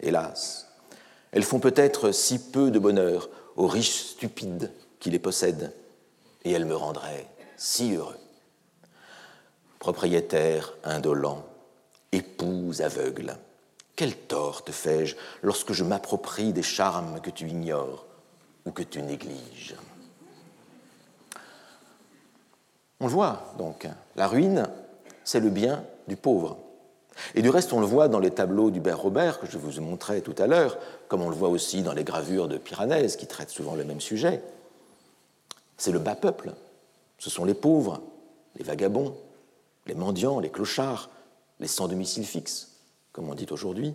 [0.00, 0.68] Hélas,
[1.32, 5.72] elles font peut-être si peu de bonheur aux riches stupides qui les possèdent,
[6.44, 8.18] et elles me rendraient si heureux
[9.86, 11.44] propriétaire indolent,
[12.10, 13.36] épouse aveugle.
[13.94, 18.04] Quel tort te fais-je lorsque je m'approprie des charmes que tu ignores
[18.64, 19.76] ou que tu négliges?
[22.98, 24.68] On le voit donc, la ruine,
[25.22, 26.58] c'est le bien du pauvre.
[27.34, 29.80] Et du reste, on le voit dans les tableaux d'Hubert Robert, que je vous ai
[29.80, 33.26] montré tout à l'heure, comme on le voit aussi dans les gravures de Piranèse, qui
[33.26, 34.42] traitent souvent le même sujet.
[35.76, 36.52] C'est le bas peuple,
[37.18, 38.02] ce sont les pauvres,
[38.56, 39.16] les vagabonds,
[39.86, 41.10] les mendiants, les clochards,
[41.60, 42.68] les sans domicile fixe,
[43.12, 43.94] comme on dit aujourd'hui,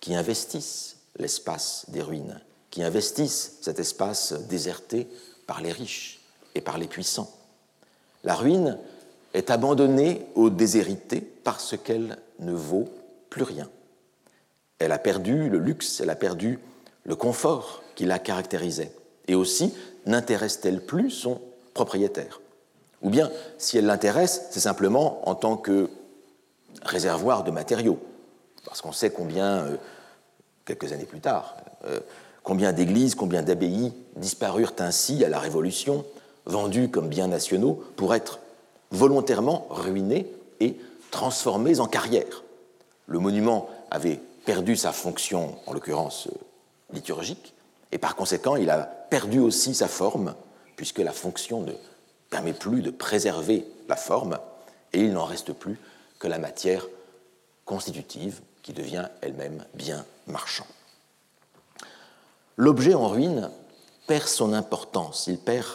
[0.00, 5.08] qui investissent l'espace des ruines, qui investissent cet espace déserté
[5.46, 6.20] par les riches
[6.54, 7.30] et par les puissants.
[8.24, 8.78] La ruine
[9.34, 12.88] est abandonnée aux déshérités parce qu'elle ne vaut
[13.28, 13.68] plus rien.
[14.78, 16.58] Elle a perdu le luxe, elle a perdu
[17.04, 18.92] le confort qui la caractérisait.
[19.28, 19.74] Et aussi,
[20.06, 21.40] n'intéresse-t-elle plus son
[21.74, 22.40] propriétaire?
[23.02, 25.88] Ou bien, si elle l'intéresse, c'est simplement en tant que
[26.82, 27.98] réservoir de matériaux.
[28.64, 29.76] Parce qu'on sait combien, euh,
[30.64, 32.00] quelques années plus tard, euh,
[32.42, 36.04] combien d'églises, combien d'abbayes disparurent ainsi à la Révolution
[36.46, 38.40] vendus comme biens nationaux pour être
[38.90, 40.26] volontairement ruinés
[40.60, 40.76] et
[41.10, 42.42] transformés en carrières.
[43.06, 47.54] Le monument avait perdu sa fonction, en l'occurrence euh, liturgique,
[47.92, 50.34] et par conséquent, il a perdu aussi sa forme,
[50.76, 51.72] puisque la fonction ne
[52.30, 54.38] permet plus de préserver la forme,
[54.92, 55.78] et il n'en reste plus
[56.18, 56.86] que la matière
[57.64, 60.66] constitutive, qui devient elle-même bien marchand.
[62.56, 63.50] L'objet en ruine
[64.06, 65.66] perd son importance, il perd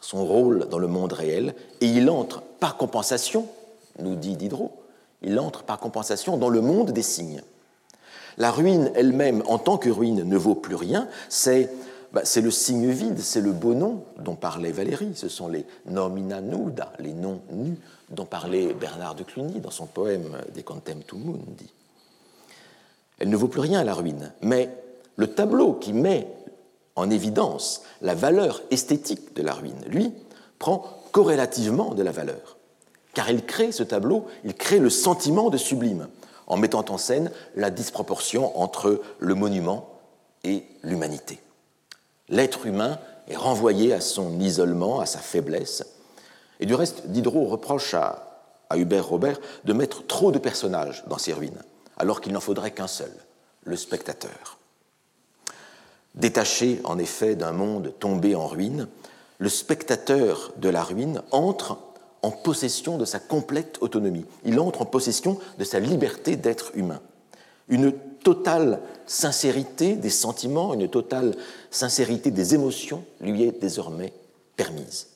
[0.00, 3.48] son rôle dans le monde réel, et il entre par compensation,
[3.98, 4.72] nous dit Diderot,
[5.22, 7.42] il entre par compensation dans le monde des signes.
[8.38, 11.70] La ruine elle-même, en tant que ruine, ne vaut plus rien, c'est
[12.12, 16.40] bah, le signe vide, c'est le beau nom dont parlait Valérie, ce sont les nomina
[16.40, 17.78] nuda, les noms nus
[18.10, 21.70] dont parlait Bernard de Cluny dans son poème De Contemptum Mundi.
[23.18, 24.70] Elle ne vaut plus rien, la ruine, mais
[25.16, 26.28] le tableau qui met
[26.94, 30.12] en évidence la valeur esthétique de la ruine, lui,
[30.58, 32.55] prend corrélativement de la valeur.
[33.16, 36.08] Car il crée ce tableau, il crée le sentiment de sublime,
[36.46, 39.88] en mettant en scène la disproportion entre le monument
[40.44, 41.40] et l'humanité.
[42.28, 45.82] L'être humain est renvoyé à son isolement, à sa faiblesse.
[46.60, 48.22] Et du reste, Diderot reproche à,
[48.74, 51.62] Hubert Robert de mettre trop de personnages dans ses ruines,
[51.96, 53.12] alors qu'il n'en faudrait qu'un seul,
[53.64, 54.58] le spectateur.
[56.14, 58.88] Détaché en effet d'un monde tombé en ruine,
[59.38, 61.78] le spectateur de la ruine entre
[62.22, 64.24] en possession de sa complète autonomie.
[64.44, 67.00] Il entre en possession de sa liberté d'être humain.
[67.68, 71.36] Une totale sincérité des sentiments, une totale
[71.70, 74.12] sincérité des émotions lui est désormais
[74.56, 75.08] permise.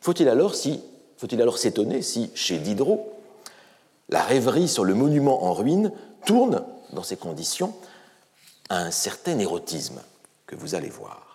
[0.00, 0.54] Faut-il alors,
[1.58, 3.12] s'étonner si, chez Diderot,
[4.08, 5.92] la rêverie sur le monument en ruine
[6.26, 7.74] tourne, dans ces conditions,
[8.68, 10.00] un certain érotisme
[10.46, 11.31] que vous allez voir.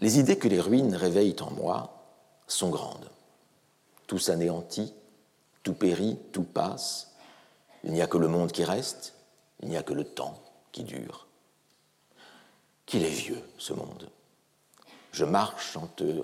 [0.00, 2.04] Les idées que les ruines réveillent en moi
[2.46, 3.10] sont grandes.
[4.06, 4.92] Tout s'anéantit,
[5.62, 7.12] tout périt, tout passe.
[7.84, 9.14] Il n'y a que le monde qui reste,
[9.62, 10.40] il n'y a que le temps
[10.72, 11.26] qui dure.
[12.86, 14.10] Qu'il est vieux, ce monde.
[15.12, 15.76] Je marche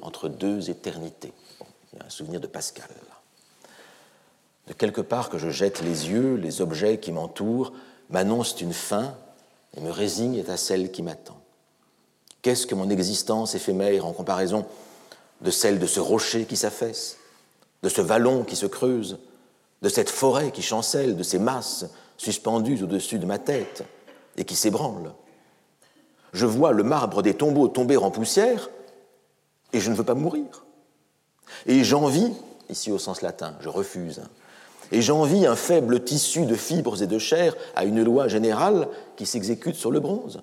[0.02, 1.32] entre deux éternités.
[1.92, 2.90] il y a un souvenir de Pascal.
[4.66, 7.72] De quelque part que je jette les yeux, les objets qui m'entourent
[8.10, 9.16] m'annoncent une fin
[9.76, 11.40] et me résignent à celle qui m'attend.
[12.42, 14.64] Qu'est-ce que mon existence éphémère en comparaison
[15.40, 17.18] de celle de ce rocher qui s'affaisse,
[17.82, 19.18] de ce vallon qui se creuse,
[19.82, 23.84] de cette forêt qui chancelle, de ces masses suspendues au-dessus de ma tête
[24.36, 25.12] et qui s'ébranlent?
[26.32, 28.70] Je vois le marbre des tombeaux tomber en poussière
[29.72, 30.64] et je ne veux pas mourir.
[31.66, 32.32] Et j'envie,
[32.68, 34.22] ici au sens latin, je refuse,
[34.92, 39.26] et j'envie un faible tissu de fibres et de chair à une loi générale qui
[39.26, 40.42] s'exécute sur le bronze.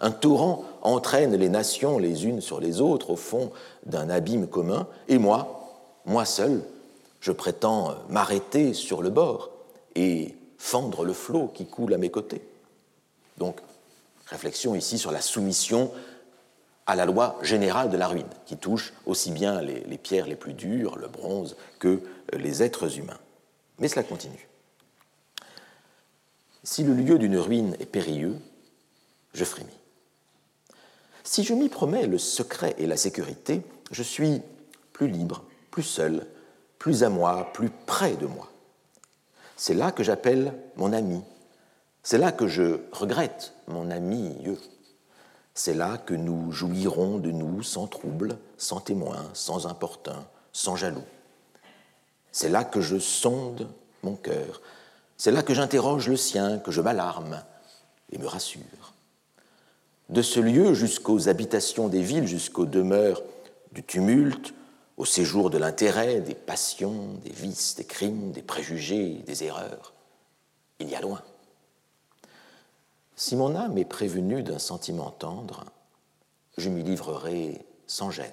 [0.00, 3.50] Un torrent entraîne les nations les unes sur les autres au fond
[3.84, 5.58] d'un abîme commun, et moi,
[6.06, 6.62] moi seul,
[7.20, 9.50] je prétends m'arrêter sur le bord
[9.96, 12.42] et fendre le flot qui coule à mes côtés.
[13.38, 13.60] Donc,
[14.26, 15.90] réflexion ici sur la soumission
[16.86, 20.54] à la loi générale de la ruine, qui touche aussi bien les, pierres les plus
[20.54, 22.00] dures, le bronze, que
[22.32, 23.18] les êtres humains.
[23.78, 24.48] Mais cela continue.
[26.64, 28.36] Si le lieu d'une ruine est périlleux,
[29.34, 29.77] je frémis.
[31.30, 33.60] Si je m'y promets le secret et la sécurité,
[33.90, 34.40] je suis
[34.94, 36.26] plus libre, plus seul,
[36.78, 38.50] plus à moi, plus près de moi.
[39.54, 41.22] C'est là que j'appelle mon ami.
[42.02, 44.38] C'est là que je regrette mon ami.
[45.52, 51.04] C'est là que nous jouirons de nous sans trouble, sans témoin, sans importun, sans jaloux.
[52.32, 53.68] C'est là que je sonde
[54.02, 54.62] mon cœur.
[55.18, 57.44] C'est là que j'interroge le sien, que je m'alarme
[58.12, 58.94] et me rassure.
[60.08, 63.22] De ce lieu jusqu'aux habitations des villes, jusqu'aux demeures
[63.72, 64.54] du tumulte,
[64.96, 69.92] au séjour de l'intérêt, des passions, des vices, des crimes, des préjugés, des erreurs,
[70.80, 71.22] il y a loin.
[73.14, 75.64] Si mon âme est prévenue d'un sentiment tendre,
[76.56, 78.32] je m'y livrerai sans gêne.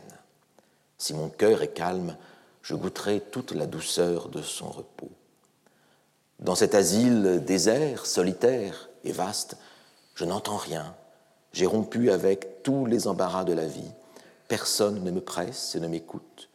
[0.98, 2.18] Si mon cœur est calme,
[2.62, 5.12] je goûterai toute la douceur de son repos.
[6.40, 9.58] Dans cet asile désert, solitaire et vaste,
[10.16, 10.96] je n'entends rien.
[11.56, 13.90] J'ai rompu avec tous les embarras de la vie.
[14.50, 16.50] Personne ne me presse et ne m'écoute.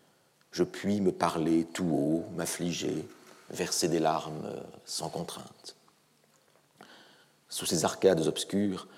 [0.52, 3.08] Je puis me parler tout haut, m'affliger,
[3.48, 4.52] verser des larmes
[4.84, 5.74] sans contrainte.
[7.48, 8.88] Sous ces arcades obscures,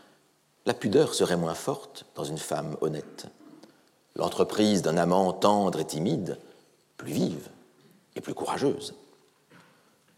[0.66, 3.26] la pudeur serait moins forte dans une femme honnête.
[4.16, 6.36] L'entreprise d'un amant tendre et timide
[6.96, 7.48] plus vive
[8.16, 8.96] et plus courageuse.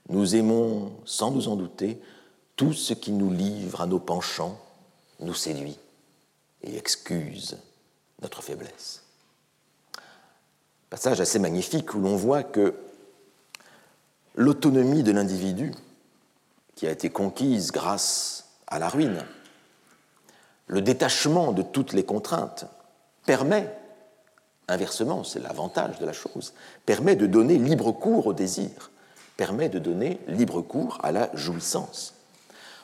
[0.09, 2.01] Nous aimons, sans nous en douter,
[2.57, 4.59] tout ce qui nous livre à nos penchants,
[5.20, 5.79] nous séduit
[6.62, 7.59] et excuse
[8.22, 9.03] notre faiblesse.
[10.90, 12.74] Passage assez magnifique où l'on voit que
[14.35, 15.72] l'autonomie de l'individu,
[16.74, 19.24] qui a été conquise grâce à la ruine,
[20.66, 22.66] le détachement de toutes les contraintes,
[23.27, 23.77] permet,
[24.68, 26.55] inversement, c'est l'avantage de la chose,
[26.87, 28.90] permet de donner libre cours au désir,
[29.37, 32.14] permet de donner libre cours à la jouissance.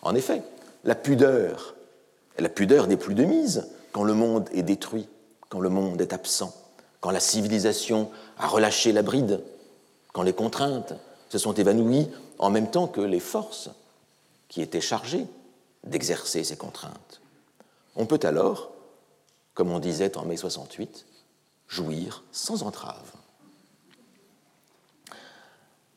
[0.03, 0.43] En effet,
[0.85, 1.75] la pudeur,
[2.41, 5.09] la pudeur n'est plus de mise quand le monde est détruit,
[5.49, 6.55] quand le monde est absent,
[7.01, 9.43] quand la civilisation a relâché la bride,
[10.13, 10.95] quand les contraintes
[11.29, 13.71] se sont évanouies en même temps que les forces
[14.49, 15.27] qui étaient chargées
[15.85, 17.21] d'exercer ces contraintes.
[17.97, 18.73] On peut alors,
[19.55, 21.07] comme on disait en mai 68,
[21.69, 23.13] jouir sans entrave.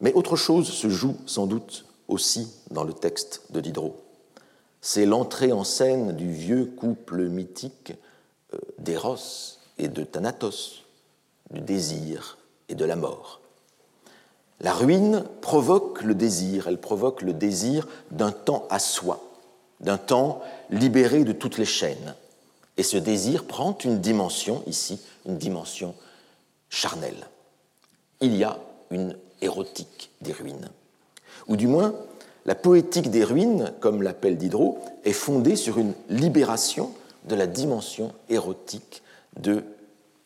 [0.01, 4.02] Mais autre chose se joue sans doute aussi dans le texte de Diderot.
[4.85, 7.93] C'est l'entrée en scène du vieux couple mythique
[8.53, 9.15] euh, d'Eros
[9.77, 10.83] et de Thanatos,
[11.51, 13.39] du désir et de la mort.
[14.59, 19.23] La ruine provoque le désir, elle provoque le désir d'un temps à soi,
[19.79, 22.13] d'un temps libéré de toutes les chaînes.
[22.75, 25.95] Et ce désir prend une dimension ici, une dimension
[26.67, 27.29] charnelle.
[28.19, 28.59] Il y a
[28.91, 30.69] une érotique des ruines.
[31.47, 31.95] Ou du moins,
[32.45, 36.91] la poétique des ruines, comme l'appelle Diderot, est fondée sur une libération
[37.25, 39.01] de la dimension érotique
[39.39, 39.63] de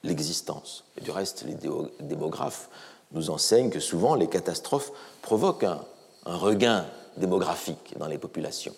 [0.03, 0.85] l'existence.
[1.01, 1.55] Du reste, les
[2.01, 2.69] démographes
[3.11, 5.81] nous enseignent que souvent les catastrophes provoquent un,
[6.25, 6.85] regain
[7.17, 8.75] démographique dans les populations.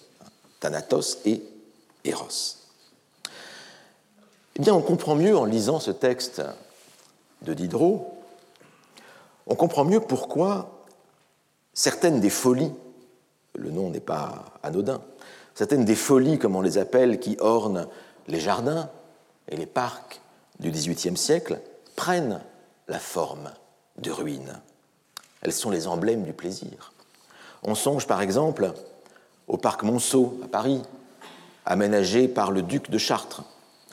[0.59, 1.41] Thanatos et
[2.03, 2.57] Eros.
[4.55, 6.41] Eh bien, on comprend mieux en lisant ce texte
[7.41, 8.19] de Diderot
[9.49, 10.85] on comprend mieux pourquoi
[11.73, 12.71] certaines des folies,
[13.55, 15.01] le nom n'est pas anodin,
[15.55, 17.87] certaines des folies, comme on les appelle, qui ornent
[18.27, 18.89] les jardins
[19.47, 20.21] et les parcs
[20.59, 21.59] du XVIIIe siècle,
[21.95, 22.41] prennent
[22.87, 23.51] la forme
[23.97, 24.59] de ruines.
[25.41, 26.93] Elles sont les emblèmes du plaisir.
[27.63, 28.73] On songe par exemple
[29.47, 30.81] au parc Monceau à Paris,
[31.65, 33.43] aménagé par le duc de Chartres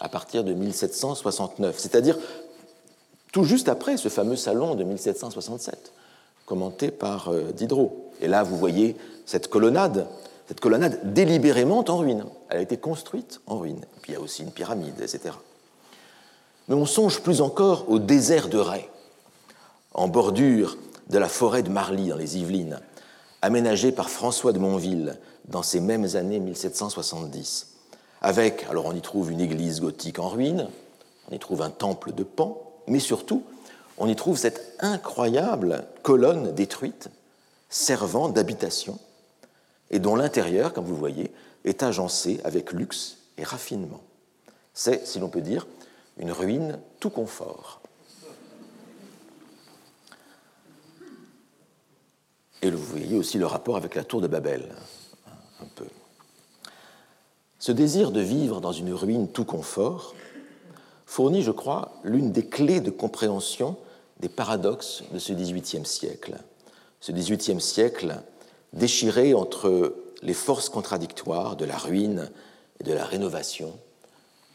[0.01, 2.19] à partir de 1769, c'est-à-dire
[3.33, 5.93] tout juste après ce fameux salon de 1767,
[6.45, 8.06] commenté par euh, Diderot.
[8.21, 10.07] Et là, vous voyez cette colonnade,
[10.49, 12.25] cette colonnade délibérément en ruine.
[12.49, 13.81] Elle a été construite en ruine.
[13.97, 15.35] Et puis il y a aussi une pyramide, etc.
[16.69, 18.89] Mais on songe plus encore au désert de Ray,
[19.95, 20.77] en bordure
[21.09, 22.81] de la forêt de Marly dans les Yvelines,
[23.43, 27.69] aménagé par François de Monville dans ces mêmes années 1770.
[28.21, 30.69] Avec, alors on y trouve une église gothique en ruine,
[31.31, 33.45] on y trouve un temple de Pan, mais surtout,
[33.99, 37.09] on y trouve cette incroyable colonne détruite
[37.77, 38.99] servant d'habitation
[39.91, 41.31] et dont l'intérieur, comme vous voyez,
[41.65, 44.03] est agencé avec luxe et raffinement.
[44.73, 45.67] C'est, si l'on peut dire,
[46.19, 47.81] une ruine tout confort.
[52.63, 54.75] Et vous voyez aussi le rapport avec la tour de Babel,
[55.61, 55.87] un peu.
[57.59, 60.15] Ce désir de vivre dans une ruine tout confort
[61.05, 63.77] fournit, je crois, l'une des clés de compréhension
[64.21, 66.39] des paradoxes de ce XVIIIe siècle.
[67.01, 68.23] Ce XVIIIe siècle
[68.73, 72.31] déchiré entre les forces contradictoires de la ruine
[72.81, 73.79] et de la rénovation,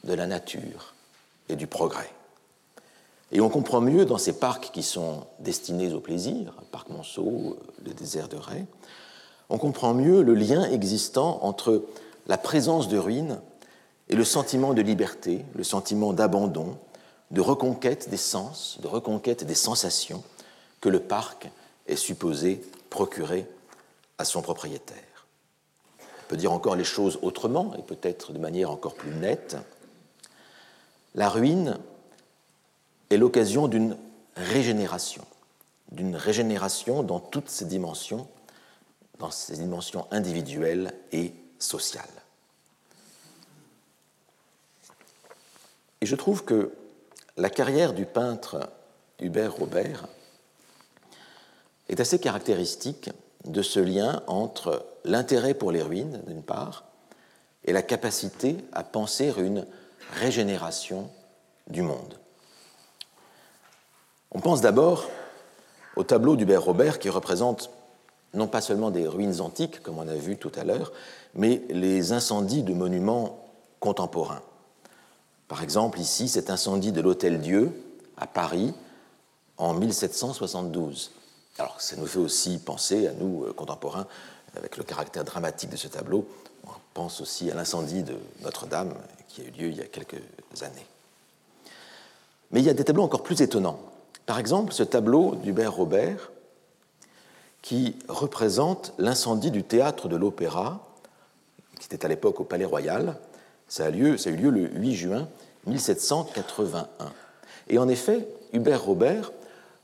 [0.04, 0.94] de la nature
[1.50, 2.10] et du progrès.
[3.32, 7.94] Et on comprend mieux dans ces parcs qui sont destinés au plaisir, parc Monceau, le
[7.94, 8.66] désert de Ray,
[9.50, 11.84] on comprend mieux le lien existant entre
[12.28, 13.40] la présence de ruines
[14.10, 16.78] et le sentiment de liberté, le sentiment d'abandon,
[17.32, 20.24] de reconquête des sens, de reconquête des sensations
[20.82, 21.50] que le parc
[21.88, 23.48] est supposé procurer
[24.18, 24.98] à son propriétaire.
[26.00, 29.58] On peut dire encore les choses autrement et peut-être de manière encore plus nette.
[31.16, 31.80] La ruine
[33.10, 33.98] est l'occasion d'une
[34.36, 35.26] régénération,
[35.92, 38.28] d'une régénération dans toutes ses dimensions,
[39.20, 42.06] dans ses dimensions individuelles et sociales.
[46.02, 46.72] Et je trouve que
[47.38, 48.70] la carrière du peintre
[49.20, 50.08] Hubert Robert
[51.92, 53.10] est assez caractéristique
[53.46, 56.86] de ce lien entre l'intérêt pour les ruines, d'une part,
[57.66, 59.66] et la capacité à penser une
[60.14, 61.10] régénération
[61.68, 62.18] du monde.
[64.32, 65.10] On pense d'abord
[65.96, 67.70] au tableau d'Hubert Robert qui représente
[68.34, 70.94] non pas seulement des ruines antiques, comme on a vu tout à l'heure,
[71.36, 73.46] mais les incendies de monuments
[73.82, 74.42] contemporains.
[75.50, 77.72] Par exemple, ici, cet incendie de l'Hôtel Dieu
[78.16, 78.74] à Paris
[79.58, 81.12] en 1772.
[81.62, 84.08] Alors, ça nous fait aussi penser à nous, euh, contemporains,
[84.56, 86.28] avec le caractère dramatique de ce tableau,
[86.96, 88.96] pense aussi à l'incendie de Notre-Dame
[89.28, 90.24] qui a eu lieu il y a quelques
[90.64, 90.88] années.
[92.50, 93.80] Mais il y a des tableaux encore plus étonnants.
[94.26, 96.32] Par exemple, ce tableau d'Hubert Robert
[97.62, 100.84] qui représente l'incendie du théâtre de l'Opéra,
[101.80, 103.20] qui était à l'époque au Palais Royal.
[103.68, 105.28] Ça a eu lieu le 8 juin
[105.68, 106.88] 1781.
[107.70, 109.32] Et en effet, Hubert Robert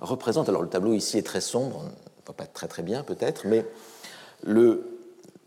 [0.05, 3.03] représente, alors le tableau ici est très sombre, on ne voit pas très très bien
[3.03, 3.65] peut-être, mais
[4.43, 4.97] le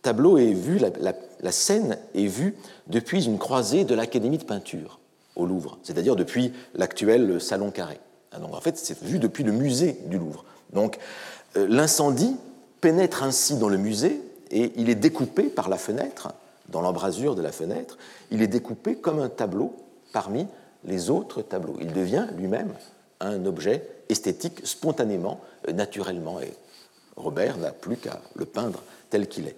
[0.03, 4.99] tableau est vu, la, scène est vue depuis une croisée de l'Académie de peinture
[5.37, 8.01] au Louvre, c'est-à-dire depuis l'actuel Salon Carré.
[8.33, 10.45] Ah, donc en fait, c'est vu depuis le musée du Louvre.
[10.73, 10.99] Donc
[11.57, 12.37] euh, l'incendie
[12.81, 14.21] pénètre ainsi dans le musée
[14.51, 16.33] et il est découpé par la fenêtre,
[16.69, 17.99] dans l'embrasure de la fenêtre,
[18.31, 19.75] il est découpé comme un tableau
[20.13, 20.47] parmi
[20.85, 21.77] les autres tableaux.
[21.81, 22.73] Il devient lui-même
[23.21, 26.53] un objet esthétique spontanément, euh, naturellement, et
[27.17, 29.57] Robert n'a plus qu'à le peindre tel qu'il est.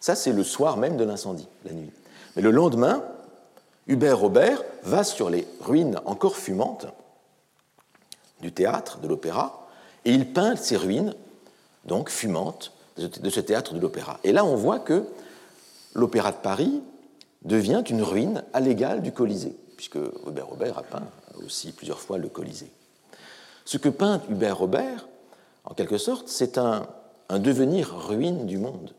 [0.00, 1.90] Ça, c'est le soir même de l'incendie, la nuit.
[2.36, 3.02] Mais le lendemain,
[3.86, 6.86] Hubert Robert va sur les ruines encore fumantes
[8.40, 9.68] du théâtre, de l'opéra,
[10.04, 11.14] et il peint ces ruines,
[11.86, 14.20] donc fumantes, de ce théâtre de l'opéra.
[14.22, 15.04] Et là, on voit que
[15.94, 16.82] l'opéra de Paris
[17.42, 21.06] devient une ruine à l'égal du Colisée, puisque Hubert Robert a peint
[21.44, 22.70] aussi plusieurs fois le Colisée.
[23.64, 25.08] Ce que peint Hubert Robert,
[25.64, 26.86] en quelque sorte, c'est un,
[27.28, 28.92] un devenir ruine du monde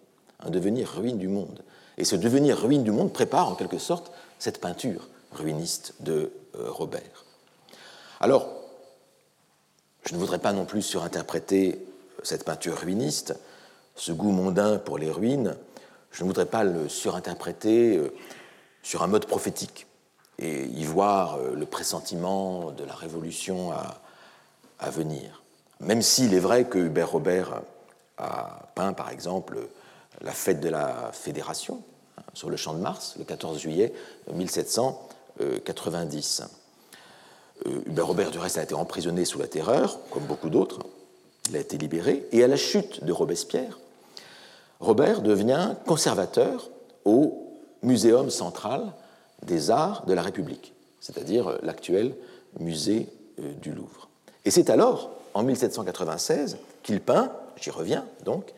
[0.46, 1.64] un devenir ruine du monde.
[1.98, 6.70] Et ce devenir ruine du monde prépare en quelque sorte cette peinture ruiniste de euh,
[6.70, 7.26] Robert.
[8.20, 8.48] Alors,
[10.06, 11.86] je ne voudrais pas non plus surinterpréter
[12.24, 13.36] cette peinture ruiniste,
[13.96, 15.56] ce goût mondain pour les ruines,
[16.12, 18.14] je ne voudrais pas le surinterpréter euh,
[18.84, 19.88] sur un mode prophétique
[20.38, 24.02] et y voir euh, le pressentiment de la révolution à,
[24.80, 25.44] à venir.
[25.80, 27.62] Même s'il est vrai que Hubert Robert
[28.18, 29.60] a peint, par exemple,
[30.22, 31.84] la fête de la Fédération
[32.18, 33.94] hein, sur le champ de Mars, le 14 juillet
[34.34, 36.44] 1790.
[37.66, 40.80] Euh, Hubert Robert, du reste, a été emprisonné sous la terreur, comme beaucoup d'autres.
[41.50, 42.26] Il a été libéré.
[42.32, 43.80] Et à la chute de Robespierre,
[44.80, 46.70] Robert devient conservateur
[47.06, 47.42] au
[47.84, 48.94] Muséum central
[49.44, 52.16] des arts de la République, c'est-à-dire l'actuel
[52.60, 53.08] musée
[53.40, 54.05] euh, du Louvre.
[54.46, 58.54] Et c'est alors, en 1796, qu'il peint, j'y reviens donc,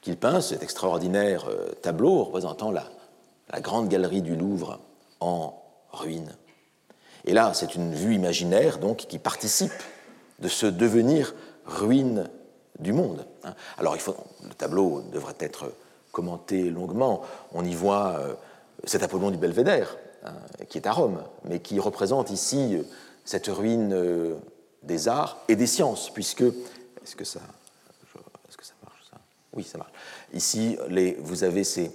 [0.00, 2.90] qu'il peint cet extraordinaire euh, tableau représentant la,
[3.60, 4.78] grande galerie du Louvre
[5.20, 5.54] en
[5.92, 6.30] ruine.
[7.24, 9.72] Et là, c'est une vue imaginaire donc qui participe
[10.38, 11.34] de ce devenir
[11.66, 12.28] ruine
[12.78, 13.26] du monde.
[13.44, 13.54] Hein.
[13.76, 15.72] Alors, le tableau devrait être
[16.12, 17.22] commenté longuement.
[17.52, 18.34] On y voit euh,
[18.84, 20.32] cet Apollon du Belvédère, hein,
[20.68, 22.82] qui est à Rome, mais qui représente ici euh,
[23.24, 23.92] cette ruine
[24.82, 26.42] des arts et des sciences, puisque.
[26.42, 27.40] Est-ce que ça.
[29.54, 29.90] Oui, ça marche.
[30.34, 31.90] Ici, les, vous avez ces,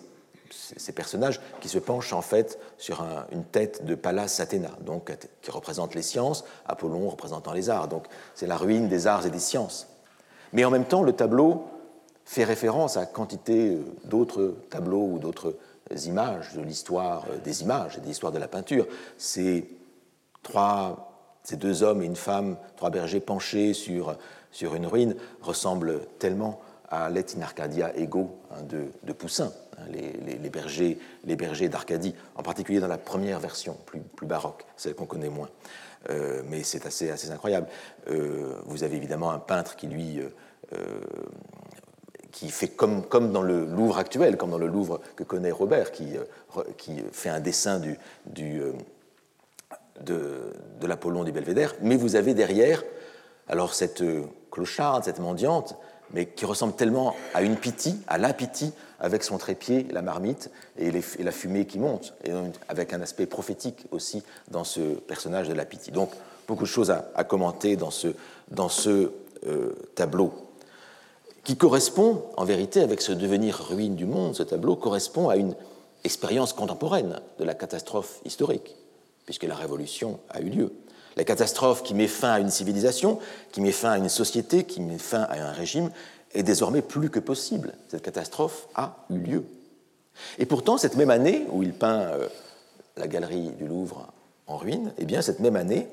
[0.51, 5.51] ces, personnages qui se penchent en fait sur une tête de Pallas Athéna, donc qui
[5.51, 7.87] représente les sciences, Apollon représentant les arts.
[7.87, 9.87] Donc c'est la ruine des arts et des sciences.
[10.51, 11.67] Mais en même temps, le tableau
[12.25, 15.55] fait référence à quantité euh, d'autres tableaux ou d'autres
[16.05, 18.87] images de l'histoire euh, des images et de l'histoire de la peinture.
[19.17, 19.69] Ces
[20.41, 21.12] trois,
[21.43, 24.17] ces deux hommes et une femme, trois bergers penchés sur,
[24.51, 30.49] sur une ruine, ressemblent tellement à Let in Arcadia Ego hein, de, Poussin, hein, les,
[30.49, 35.05] bergers, les bergers d'Arcadie, en particulier dans la première version, plus, plus baroque, celle qu'on
[35.05, 35.49] connaît moins.
[36.09, 37.67] Euh, mais c'est assez, assez incroyable.
[38.09, 40.77] Euh, vous avez évidemment un peintre qui, lui, euh,
[42.31, 45.91] qui fait comme, comme dans le Louvre actuel, comme dans le Louvre que connaît Robert,
[45.91, 46.13] qui,
[46.77, 48.61] qui fait un dessin du, du
[50.01, 52.83] de, l'Apollon du Belvédère, mais vous avez derrière
[53.47, 54.03] alors cette
[54.51, 55.75] clocharde, cette mendiante,
[56.11, 60.49] mais qui ressemble tellement à une piti, à la piti, avec son trépied, la marmite
[60.77, 62.31] et, la fumée qui monte, et
[62.69, 65.91] avec un aspect prophétique aussi dans ce personnage de la piti.
[65.91, 66.11] Donc,
[66.47, 68.09] beaucoup de choses à, commenter dans ce,
[68.51, 69.11] dans ce
[69.47, 70.33] euh, tableau,
[71.43, 75.55] qui correspond, en vérité, avec ce devenir ruine du monde, ce tableau correspond à une
[76.05, 78.75] expérience contemporaine de la catastrophe historique,
[79.25, 80.73] puisque la révolution a eu lieu.
[81.15, 83.19] La catastrophe qui met fin à une civilisation,
[83.51, 85.91] qui met fin à une société, qui met fin à un régime,
[86.33, 87.73] est désormais plus que possible.
[87.89, 89.45] Cette catastrophe a eu lieu.
[90.39, 92.27] Et pourtant, cette même année où il peint euh,
[92.97, 94.11] la galerie du Louvre
[94.47, 95.87] en ruine, eh bien, cette même année,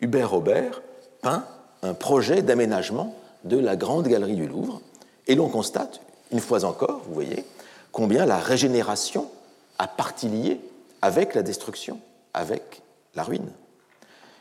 [0.00, 0.82] Hubert Robert
[1.20, 1.44] peint
[1.82, 4.80] un projet d'aménagement de la grande galerie du Louvre.
[5.26, 6.00] Et l'on constate,
[6.30, 7.44] une fois encore, vous voyez,
[7.92, 9.30] combien la régénération
[9.78, 10.60] a partie liée
[11.02, 12.00] avec la destruction,
[12.34, 12.82] avec
[13.14, 13.50] la ruine.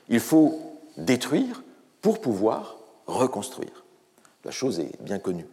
[0.10, 0.60] Il faut
[0.98, 1.64] détruire
[2.02, 2.76] pour pouvoir
[3.08, 3.84] reconstruire.
[4.44, 5.48] La chose est bien connue.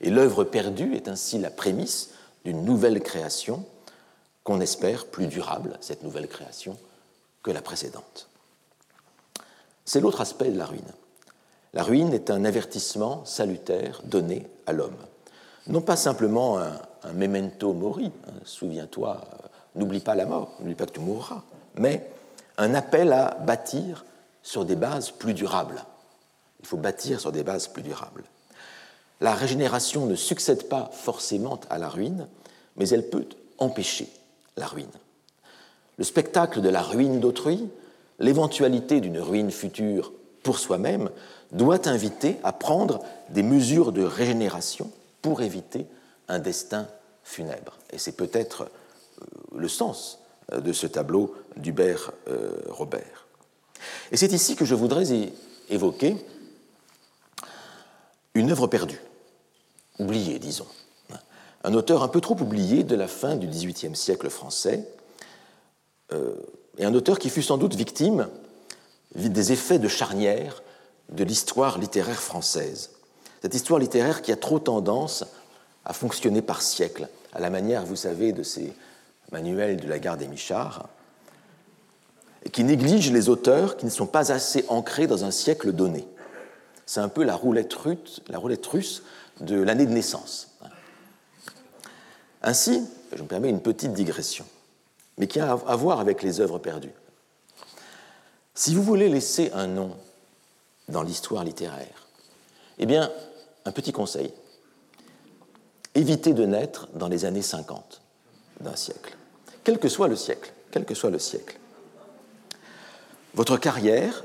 [0.00, 2.10] Et l'œuvre perdue est ainsi la prémisse
[2.44, 3.64] d'une nouvelle création
[4.44, 6.78] qu'on espère plus durable, cette nouvelle création,
[7.42, 8.28] que la précédente.
[9.84, 10.92] C'est l'autre aspect de la ruine.
[11.74, 14.96] La ruine est un avertissement salutaire donné à l'homme.
[15.66, 19.46] Non pas simplement un, memento mori, hein, souviens-toi, euh,
[19.76, 21.42] n'oublie pas la mort, n'oublie pas que tu mourras,
[21.78, 22.08] mais
[22.58, 24.04] un appel à bâtir
[24.42, 25.84] sur des bases plus durables.
[26.60, 28.24] Il faut bâtir sur des bases plus durables.
[29.20, 32.28] La régénération ne succède pas forcément à la ruine,
[32.76, 33.26] mais elle peut
[33.58, 34.08] empêcher
[34.56, 34.90] la ruine.
[35.98, 37.68] Le spectacle de la ruine d'autrui,
[38.18, 40.12] l'éventualité d'une ruine future
[40.42, 41.10] pour soi-même,
[41.52, 44.90] doit inviter à prendre des mesures de régénération
[45.22, 45.86] pour éviter
[46.28, 46.86] un destin
[47.22, 47.78] funèbre.
[47.90, 49.24] Et c'est peut-être euh,
[49.56, 50.18] le sens
[50.52, 53.26] de ce tableau d'Hubert euh, Robert.
[54.12, 55.04] Et c'est ici que je voudrais
[55.68, 56.16] évoquer
[58.34, 59.00] une œuvre perdue,
[59.98, 60.66] oubliée, disons.
[61.64, 64.86] Un auteur un peu trop oublié de la fin du XVIIIe siècle français,
[66.78, 68.28] et un auteur qui fut sans doute victime
[69.14, 70.62] des effets de charnière
[71.10, 72.90] de l'histoire littéraire française.
[73.42, 75.24] Cette histoire littéraire qui a trop tendance
[75.84, 78.72] à fonctionner par siècle, à la manière, vous savez, de ces
[79.32, 80.88] manuels de la gare des Michards,
[82.52, 86.06] qui néglige les auteurs qui ne sont pas assez ancrés dans un siècle donné.
[86.86, 89.02] C'est un peu la roulette, russe, la roulette russe
[89.40, 90.56] de l'année de naissance.
[92.42, 94.44] Ainsi, je me permets une petite digression,
[95.18, 96.94] mais qui a à voir avec les œuvres perdues.
[98.54, 99.96] Si vous voulez laisser un nom
[100.88, 102.06] dans l'histoire littéraire,
[102.78, 103.10] eh bien,
[103.64, 104.32] un petit conseil.
[105.94, 108.00] Évitez de naître dans les années 50
[108.60, 109.16] d'un siècle,
[109.64, 111.58] quel que soit le siècle, quel que soit le siècle.
[113.34, 114.24] Votre carrière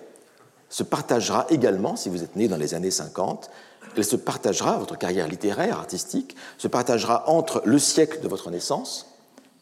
[0.70, 3.50] se partagera également, si vous êtes né dans les années 50,
[3.98, 9.08] elle se partagera, votre carrière littéraire, artistique, se partagera entre le siècle de votre naissance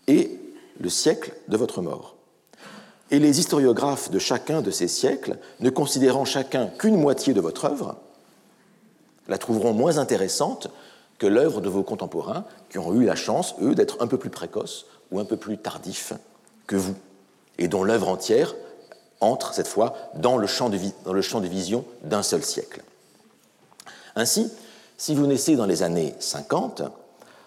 [0.07, 0.39] et
[0.79, 2.15] le siècle de votre mort.
[3.11, 7.65] Et les historiographes de chacun de ces siècles, ne considérant chacun qu'une moitié de votre
[7.65, 7.97] œuvre,
[9.27, 10.69] la trouveront moins intéressante
[11.19, 14.29] que l'œuvre de vos contemporains qui ont eu la chance, eux, d'être un peu plus
[14.29, 16.13] précoces ou un peu plus tardifs
[16.65, 16.95] que vous,
[17.57, 18.55] et dont l'œuvre entière
[19.21, 22.83] entre, cette fois, dans le champ de, vision d'un seul siècle.
[24.15, 24.49] Ainsi,
[24.97, 26.83] si vous naissez dans les années 50,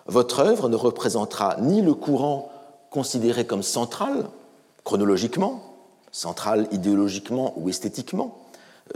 [0.07, 2.53] votre œuvre ne représentera ni le courant
[2.91, 4.27] considéré comme central,
[4.85, 5.63] chronologiquement,
[6.11, 8.39] central idéologiquement ou esthétiquement,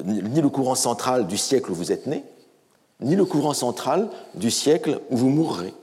[0.04, 2.24] ni le courant central du siècle où vous êtes né,
[3.00, 5.74] ni le courant central du siècle où vous mourrez.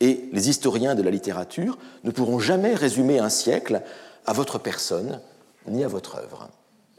[0.00, 3.82] Et les historiens de la littérature ne pourront jamais résumer un siècle
[4.26, 5.20] à votre personne
[5.66, 6.48] ni à votre œuvre.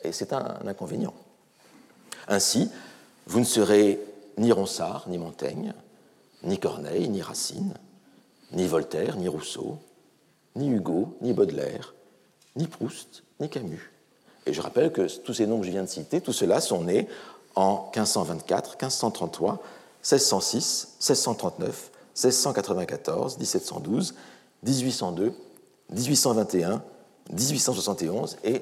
[0.03, 1.13] Et c'est un inconvénient.
[2.27, 2.69] Ainsi,
[3.27, 3.99] vous ne serez
[4.37, 5.73] ni Ronsard, ni Montaigne,
[6.43, 7.73] ni Corneille, ni Racine,
[8.51, 9.77] ni Voltaire, ni Rousseau,
[10.55, 11.93] ni Hugo, ni Baudelaire,
[12.55, 13.91] ni Proust, ni Camus.
[14.45, 16.83] Et je rappelle que tous ces noms que je viens de citer, tous ceux-là sont
[16.83, 17.07] nés
[17.55, 19.59] en 1524, 1533,
[20.01, 24.15] 1606, 1639, 1694, 1712,
[24.63, 25.33] 1802,
[25.91, 26.83] 1821,
[27.31, 28.61] 1871 et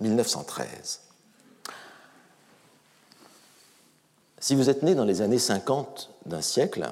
[0.00, 1.00] 1913.
[4.40, 6.86] Si vous êtes né dans les années 50 d'un siècle,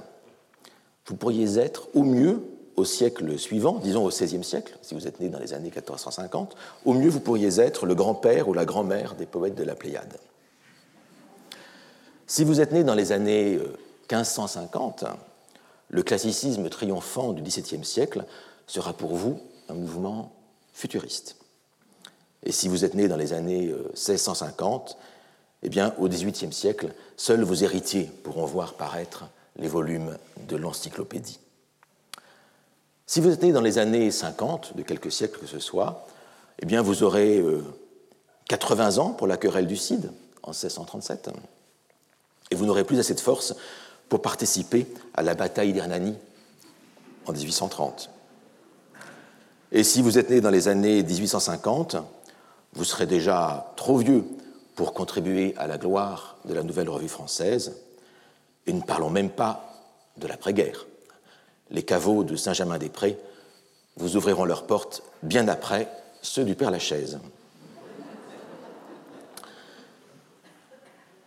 [1.07, 2.43] vous pourriez être au mieux
[2.77, 6.57] au siècle suivant, disons au XVIe siècle, si vous êtes né dans les années 1450,
[6.87, 10.19] au mieux vous pourriez être le grand-père ou la grand-mère des poètes de la Pléiade.
[12.33, 13.59] Si vous êtes né dans les années
[14.11, 15.07] 1550, euh,
[15.91, 18.25] le classicisme triomphant du XVIIe siècle
[18.67, 20.33] sera pour vous un mouvement
[20.73, 21.37] futuriste.
[22.43, 25.03] Et si vous êtes né dans les années 1650, euh,
[25.65, 29.27] eh bien, au XVIIIe siècle, seuls vos héritiers pourront voir paraître
[29.57, 30.17] les volumes
[30.49, 31.39] de l'encyclopédie.
[33.05, 36.07] Si vous êtes né dans les années 50, de quelques siècles que ce soit,
[36.61, 37.45] eh bien, vous aurez
[38.49, 40.11] 80 euh, ans pour la querelle du Cid
[40.43, 41.29] en 1637
[42.53, 43.55] et vous n'aurez plus assez de force
[44.11, 46.15] pour participer à la bataille d'Hernani
[47.25, 48.11] en 1830.
[49.73, 51.97] Et si vous êtes né dans les années 1850,
[52.75, 54.25] vous serez déjà trop vieux
[54.77, 57.75] pour contribuer à la gloire de la nouvelle revue française,
[58.67, 59.73] et ne parlons même pas
[60.19, 60.87] de l'après-guerre.
[61.71, 63.19] Les caveaux de Saint-Germain-des-Prés
[63.97, 65.89] vous ouvriront leurs portes bien après
[66.21, 67.19] ceux du Père-Lachaise.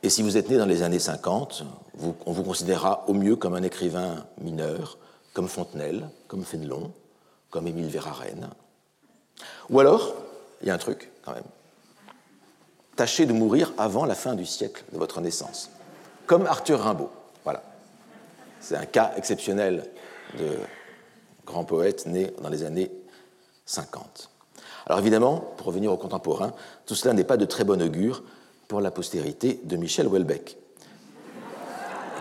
[0.06, 1.64] Et si vous êtes né dans les années 50,
[2.28, 5.00] on vous considérera au mieux comme un écrivain mineur,
[5.34, 6.92] comme Fontenelle, comme Fénelon,
[7.50, 8.52] comme Émile Verhaeren.
[9.72, 10.14] Ou alors,
[10.62, 11.48] il y a un truc quand même,
[12.96, 15.72] tâchez de mourir avant la fin du siècle de votre naissance,
[16.28, 17.10] comme Arthur Rimbaud.
[17.44, 17.64] Voilà.
[18.60, 19.90] C'est un cas exceptionnel
[20.38, 20.52] de
[21.48, 22.92] grand poète né dans les années
[23.66, 24.30] 50.
[24.86, 26.54] Alors évidemment, pour revenir aux contemporains,
[26.86, 28.22] tout cela n'est pas de très bon augure
[28.68, 30.58] pour la postérité de Michel Houellebecq,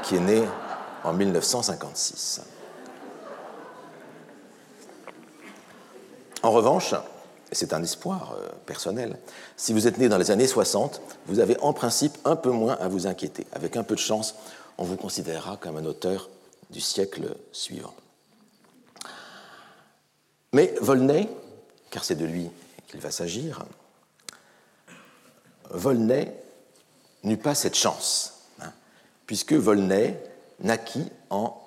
[0.03, 0.43] qui est né
[1.03, 2.43] en 1956.
[6.43, 6.95] En revanche,
[7.53, 9.19] c'est un espoir euh, personnel,
[9.57, 12.77] si vous êtes né dans les années 60, vous avez en principe un peu moins
[12.81, 13.47] à vous inquiéter.
[13.53, 14.35] Avec un peu de chance,
[14.77, 16.29] on vous considérera comme un auteur
[16.71, 17.95] du siècle suivant.
[20.53, 21.29] Mais Volney,
[21.91, 22.51] car c'est de lui
[22.89, 23.65] qu'il va s'agir,
[25.75, 26.33] Volney
[27.25, 28.71] n'eut pas cette chance, hein,
[29.27, 30.17] puisque Volney
[30.61, 31.61] naquit en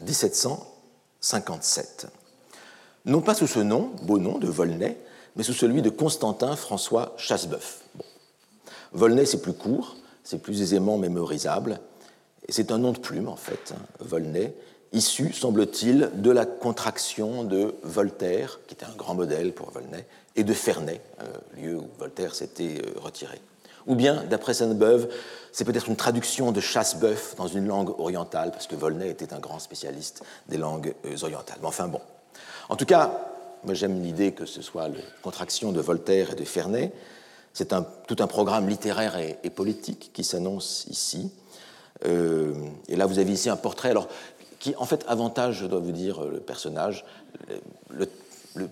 [0.00, 2.08] 1757.
[3.06, 4.98] Non pas sous ce nom, beau nom de Volney,
[5.36, 7.82] mais sous celui de Constantin François Chasseboeuf.
[8.92, 9.94] Volney, c'est plus court,
[10.24, 11.78] c'est plus aisément mémorisable,
[12.48, 14.52] et c'est un nom de plume, en fait, hein, Volney,
[14.94, 20.44] issu, semble-t-il, de la contraction de Voltaire, qui était un grand modèle pour Volney, et
[20.44, 23.40] de Ferney, euh, lieu où Voltaire s'était euh, retiré.
[23.86, 25.08] Ou bien, d'après Sainte-Beuve,
[25.52, 29.40] c'est peut-être une traduction de chasse-bœuf dans une langue orientale, parce que Volney était un
[29.40, 31.58] grand spécialiste des langues euh, orientales.
[31.60, 32.00] Mais enfin bon.
[32.68, 33.20] En tout cas,
[33.64, 36.92] moi j'aime l'idée que ce soit la contraction de Voltaire et de Ferney.
[37.52, 37.72] C'est
[38.08, 41.30] tout un programme littéraire et, politique qui s'annonce ici.
[42.04, 44.08] Et là, vous avez ici un portrait, alors,
[44.64, 47.04] qui en fait avantage, je dois vous dire, le personnage.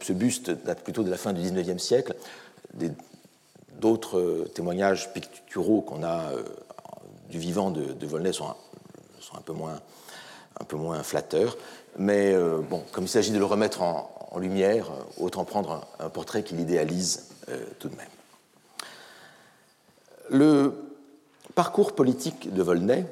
[0.01, 2.15] ce buste date plutôt de la fin du XIXe siècle.
[3.79, 6.45] D'autres témoignages picturaux qu'on a euh,
[7.29, 9.79] du vivant de, de Volney sont, un, peu moins,
[10.59, 11.59] un peu moins flatteurs.
[11.99, 16.43] Mais euh, bon, comme il s'agit de le remettre en, lumière, autant prendre un, portrait
[16.43, 17.29] qui l'idéalise
[17.81, 18.09] tout de même.
[20.31, 20.73] Le
[21.55, 23.05] parcours politique de Volney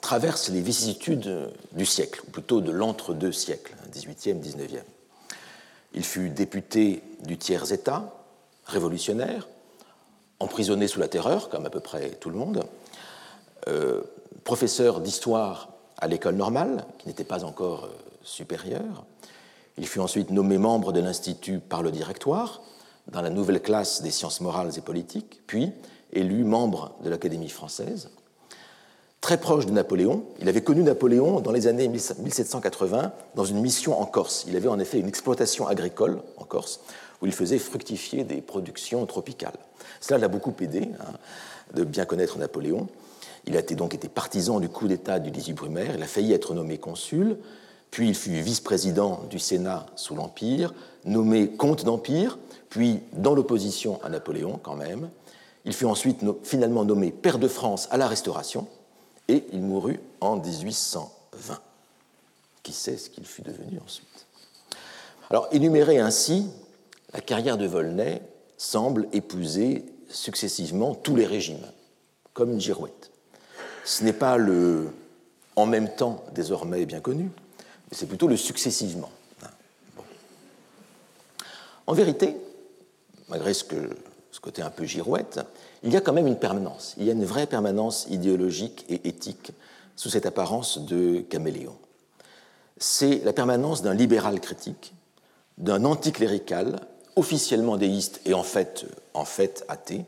[0.00, 4.82] traverse les vicissitudes du siècle, ou plutôt de l'entre-deux siècles, 18e, 19e.
[5.94, 8.14] Il fut député du tiers-État,
[8.66, 9.48] révolutionnaire,
[10.38, 12.64] emprisonné sous la terreur, comme à peu près tout le monde,
[13.68, 14.02] euh,
[14.44, 17.88] professeur d'histoire à l'école normale, qui n'était pas encore euh,
[18.22, 19.04] supérieure.
[19.76, 22.62] Il fut ensuite nommé membre de l'Institut par le directoire,
[23.08, 25.72] dans la nouvelle classe des sciences morales et politiques, puis
[26.12, 28.10] élu membre de l'Académie française.
[29.20, 34.00] Très proche de Napoléon, il avait connu Napoléon dans les années 1780 dans une mission
[34.00, 34.46] en Corse.
[34.48, 36.80] Il avait en effet une exploitation agricole en Corse
[37.20, 39.58] où il faisait fructifier des productions tropicales.
[40.00, 41.12] Cela l'a beaucoup aidé hein,
[41.74, 42.88] de bien connaître Napoléon.
[43.46, 46.54] Il a donc été partisan du coup d'État du 18 Brumaire, il a failli être
[46.54, 47.36] nommé consul,
[47.90, 50.72] puis il fut vice-président du Sénat sous l'Empire,
[51.04, 52.38] nommé comte d'Empire,
[52.70, 55.10] puis dans l'opposition à Napoléon quand même.
[55.66, 58.66] Il fut ensuite finalement nommé pair de France à la Restauration
[59.30, 61.60] et il mourut en 1820.
[62.62, 64.26] Qui sait ce qu'il fut devenu ensuite?
[65.30, 66.48] Alors, énumérer ainsi,
[67.12, 68.20] la carrière de Volney
[68.58, 71.64] semble épouser successivement tous les régimes,
[72.34, 73.10] comme une girouette.
[73.84, 74.88] Ce n'est pas le
[75.56, 79.10] en même temps désormais bien connu, mais c'est plutôt le successivement.
[81.86, 82.36] En vérité,
[83.28, 83.64] malgré ce
[84.40, 85.40] côté un peu girouette,
[85.82, 86.94] il y a quand même une permanence.
[86.98, 89.52] Il y a une vraie permanence idéologique et éthique
[89.96, 91.76] sous cette apparence de caméléon.
[92.78, 94.94] C'est la permanence d'un libéral critique,
[95.58, 96.80] d'un anticlérical,
[97.16, 98.86] officiellement déiste et en fait,
[99.68, 100.04] athée.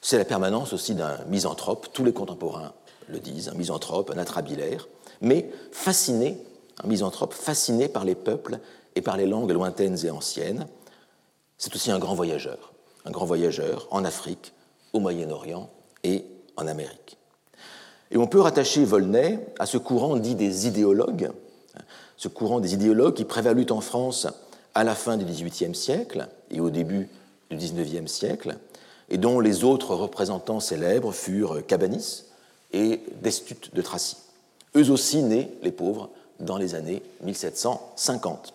[0.00, 2.72] C'est la permanence aussi d'un misanthrope, tous les contemporains
[3.08, 4.88] le disent, un misanthrope, un atrabilaire,
[5.20, 6.38] mais fasciné,
[6.82, 8.60] un misanthrope fasciné par les peuples
[8.94, 10.68] et par les langues lointaines et anciennes.
[11.58, 12.72] C'est aussi un grand voyageur,
[13.04, 14.52] un grand voyageur en Afrique,
[14.92, 15.70] au Moyen-Orient
[16.04, 16.24] et
[16.56, 17.16] en Amérique.
[18.10, 21.30] Et on peut rattacher Volney à ce courant dit des idéologues,
[22.16, 24.26] ce courant des idéologues qui prévalut en France
[24.74, 27.08] à la fin du XVIIIe siècle et au début
[27.50, 28.56] du XIXe siècle,
[29.08, 32.24] et dont les autres représentants célèbres furent Cabanis
[32.72, 34.16] et Destut de Tracy.
[34.76, 38.54] Eux aussi nés, les pauvres, dans les années 1750.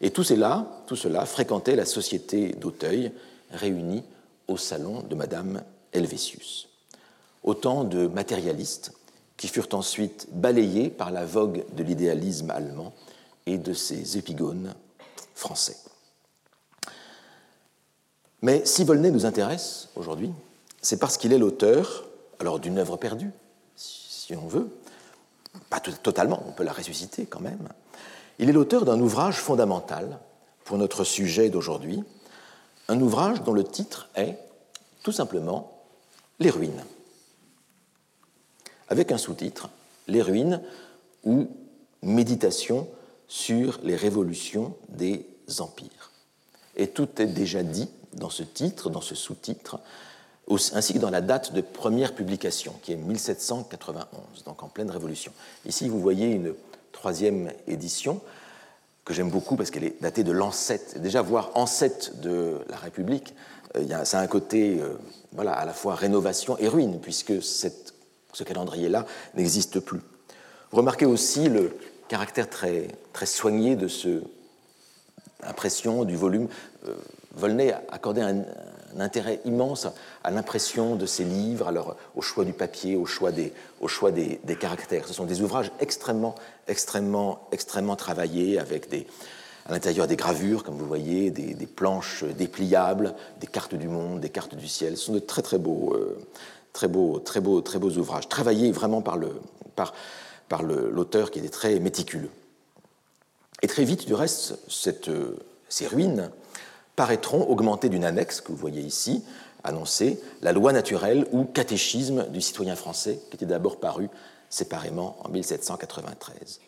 [0.00, 3.12] Et tout cela, tout cela fréquentait la société d'Auteuil,
[3.52, 4.02] réunie
[4.50, 6.68] au salon de Madame Helvétius.
[7.44, 8.92] Autant de matérialistes
[9.36, 12.92] qui furent ensuite balayés par la vogue de l'idéalisme allemand
[13.46, 14.74] et de ses épigones
[15.34, 15.76] français.
[18.42, 20.32] Mais si Volney nous intéresse aujourd'hui,
[20.82, 22.06] c'est parce qu'il est l'auteur,
[22.40, 23.30] alors d'une œuvre perdue,
[23.76, 24.68] si on veut,
[25.70, 27.68] pas totalement, on peut la ressusciter quand même,
[28.38, 30.18] il est l'auteur d'un ouvrage fondamental
[30.64, 32.02] pour notre sujet d'aujourd'hui,
[32.90, 34.36] un ouvrage dont le titre est
[35.02, 35.84] tout simplement
[36.40, 36.84] Les ruines,
[38.88, 39.70] avec un sous-titre
[40.08, 40.60] Les ruines
[41.24, 41.48] ou
[42.02, 42.88] Méditation
[43.28, 45.26] sur les révolutions des
[45.58, 46.10] empires.
[46.76, 49.78] Et tout est déjà dit dans ce titre, dans ce sous-titre,
[50.72, 55.32] ainsi que dans la date de première publication, qui est 1791, donc en pleine révolution.
[55.66, 56.54] Ici, vous voyez une
[56.90, 58.20] troisième édition
[59.04, 60.98] que j'aime beaucoup parce qu'elle est datée de l'ancêtre.
[60.98, 63.34] Déjà, voir ancêtre de la République,
[63.76, 64.94] euh, ça a un côté euh,
[65.32, 70.00] voilà, à la fois rénovation et ruine, puisque ce calendrier-là n'existe plus.
[70.72, 71.72] Remarquez aussi le
[72.08, 74.22] caractère très, très soigné de ce
[75.42, 76.48] impression du volume.
[76.86, 76.94] Euh,
[77.34, 78.44] Volney accordait un,
[78.96, 79.86] un intérêt immense
[80.24, 84.10] à l'impression de ces livres, à au choix du papier, au choix, des, au choix
[84.10, 85.06] des, caractères.
[85.06, 86.34] Ce sont des ouvrages extrêmement,
[86.68, 89.06] extrêmement, extrêmement travaillés, avec des,
[89.66, 94.30] à l'intérieur des gravures, comme vous voyez, des, planches dépliables, des cartes du monde, des
[94.30, 94.96] cartes du ciel.
[94.96, 96.18] Ce sont de très très beaux, euh,
[96.72, 99.40] très beaux, très beaux, très beaux ouvrages, travaillés vraiment par le,
[99.76, 99.94] par,
[100.48, 102.30] par l'auteur qui était très méticuleux.
[103.62, 105.10] Et très vite, du reste, cette,
[105.68, 106.30] ces ruines
[106.96, 109.24] paraîtront augmentées d'une annexe que vous voyez ici,
[109.64, 114.08] annoncée, la loi naturelle ou catéchisme du citoyen français, qui était d'abord paru
[114.48, 116.60] séparément en 1793.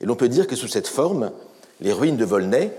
[0.00, 1.30] Et l'on peut dire que sous cette forme,
[1.80, 2.72] les ruines de Volnay,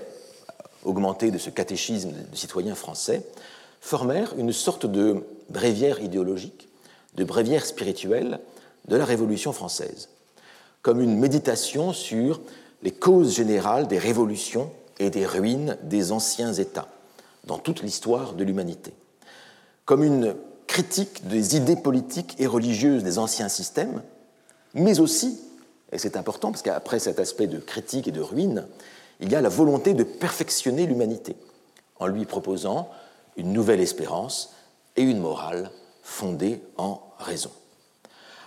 [0.84, 3.24] augmentées de ce catéchisme du citoyen français,
[3.80, 6.70] formèrent une sorte de bréviaire idéologique,
[7.16, 8.40] de bréviaire spirituelle
[8.88, 10.10] de la Révolution française,
[10.82, 12.42] comme une méditation sur
[12.82, 16.88] les causes générales des révolutions et des ruines des anciens États
[17.46, 18.94] dans toute l'histoire de l'humanité,
[19.86, 20.36] comme une
[20.68, 24.02] critique des idées politiques et religieuses des anciens systèmes,
[24.74, 25.40] mais aussi,
[25.92, 28.66] et c'est important parce qu'après cet aspect de critique et de ruine,
[29.20, 31.36] il y a la volonté de perfectionner l'humanité
[32.00, 32.90] en lui proposant
[33.38, 34.54] une nouvelle espérance
[34.96, 35.72] et une morale
[36.02, 37.52] fondée en raison.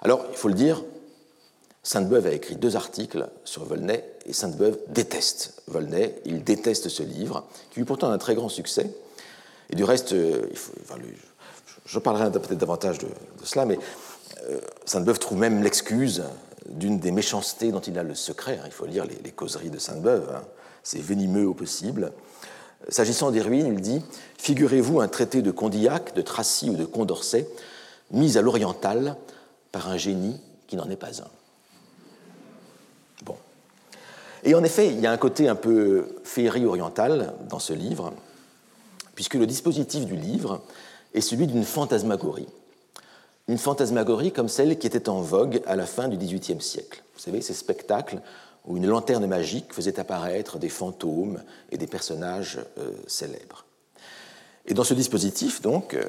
[0.02, 0.82] Alors, il faut le dire,
[1.86, 6.16] Sainte-Beuve a écrit deux articles sur Volney et Sainte-Beuve déteste Volney.
[6.24, 8.90] Il déteste ce livre, qui eut pourtant un très grand succès.
[9.70, 10.48] Et du reste, euh,
[11.84, 13.06] je parlerai peut-être davantage de,
[13.44, 13.78] cela, mais
[14.48, 16.24] euh, Sainte-Beuve trouve même l'excuse
[16.68, 18.58] d'une des méchancetés dont il a le secret.
[18.60, 18.66] Hein.
[18.66, 20.42] Il faut lire les, causeries de Sainte-Beuve, hein.
[20.82, 22.10] c'est venimeux au possible.
[22.88, 24.02] S'agissant des ruines, il dit
[24.38, 27.46] Figurez-vous un traité de Condillac, de Tracy ou de Condorcet,
[28.10, 29.14] mis à l'oriental
[29.70, 31.45] par un génie qui n'en est pas un.
[34.46, 38.12] Et en effet, il y a un côté un peu féerie orientale dans ce livre,
[39.16, 40.62] puisque le dispositif du livre
[41.14, 42.46] est celui d'une fantasmagorie.
[43.48, 47.02] Une fantasmagorie comme celle qui était en vogue à la fin du XVIIIe siècle.
[47.14, 48.20] Vous savez, ces spectacles
[48.66, 51.42] où une lanterne magique faisait apparaître des fantômes
[51.72, 53.64] et des personnages euh, célèbres.
[54.66, 56.04] Et dans ce dispositif, donc, euh,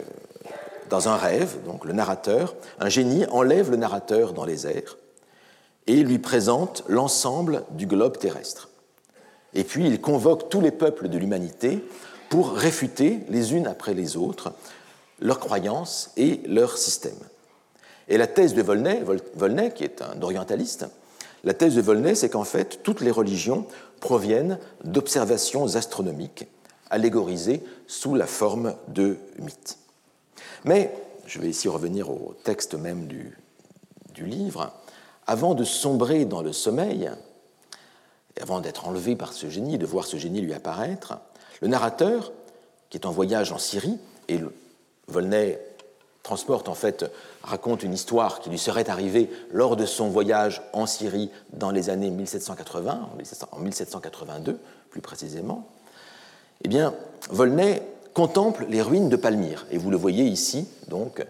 [0.91, 4.95] dans un rêve, donc le narrateur, un génie enlève le narrateur dans les airs
[5.87, 8.69] et lui présente l'ensemble du globe terrestre.
[9.53, 11.83] Et puis il convoque tous les peuples de l'humanité
[12.29, 14.53] pour réfuter les unes après les autres
[15.19, 17.13] leurs croyances et leurs systèmes.
[18.07, 19.03] Et la thèse de Volney,
[19.35, 20.85] Volney qui est un orientaliste,
[21.43, 23.65] la thèse de Volney, c'est qu'en fait, toutes les religions
[23.99, 26.47] proviennent d'observations astronomiques
[26.89, 29.77] allégorisées sous la forme de mythes.
[30.65, 30.93] Mais,
[31.25, 34.73] je vais ici revenir au texte même du livre,
[35.27, 37.11] avant de sombrer dans le sommeil,
[38.41, 41.19] avant d'être enlevé par ce génie, de voir ce génie lui apparaître,
[41.61, 42.31] le narrateur,
[42.89, 43.99] qui est en voyage en Syrie,
[44.29, 44.39] et
[45.07, 45.59] Volney
[46.23, 47.05] transporte en fait,
[47.41, 51.89] raconte une histoire qui lui serait arrivée lors de son voyage en Syrie dans les
[51.89, 53.09] années 1780,
[53.51, 54.59] en 1782
[54.89, 55.67] plus précisément,
[56.63, 56.93] eh bien,
[57.29, 57.81] Volney
[58.13, 59.65] contemple les ruines de Palmyre.
[59.71, 61.25] Et vous le voyez ici, donc,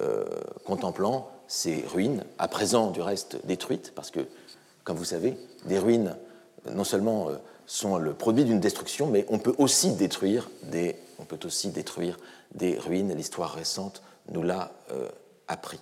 [0.00, 0.24] euh,
[0.64, 4.20] contemplant ces ruines, à présent du reste détruites, parce que,
[4.84, 5.36] comme vous savez,
[5.66, 6.16] des ruines
[6.72, 7.34] non seulement euh,
[7.66, 12.16] sont le produit d'une destruction, mais on peut aussi détruire des, on peut aussi détruire
[12.54, 13.14] des ruines.
[13.14, 15.10] L'histoire récente nous l'a euh,
[15.46, 15.78] appris.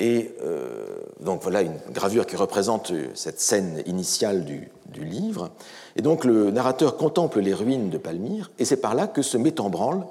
[0.00, 5.52] Et euh, donc voilà une gravure qui représente cette scène initiale du, du, livre.
[5.94, 9.36] Et donc le narrateur contemple les ruines de Palmyre, et c'est par là que se
[9.36, 10.04] met en branle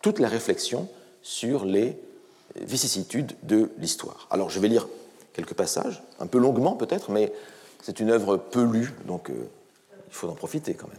[0.00, 0.86] toute la réflexion
[1.22, 2.00] sur les
[2.56, 4.26] vicissitudes de l'histoire.
[4.30, 4.88] Alors je vais lire
[5.32, 7.32] quelques passages, un peu longuement peut-être, mais
[7.82, 9.48] c'est une œuvre peu lue, donc euh,
[10.08, 10.96] il faut en profiter quand même.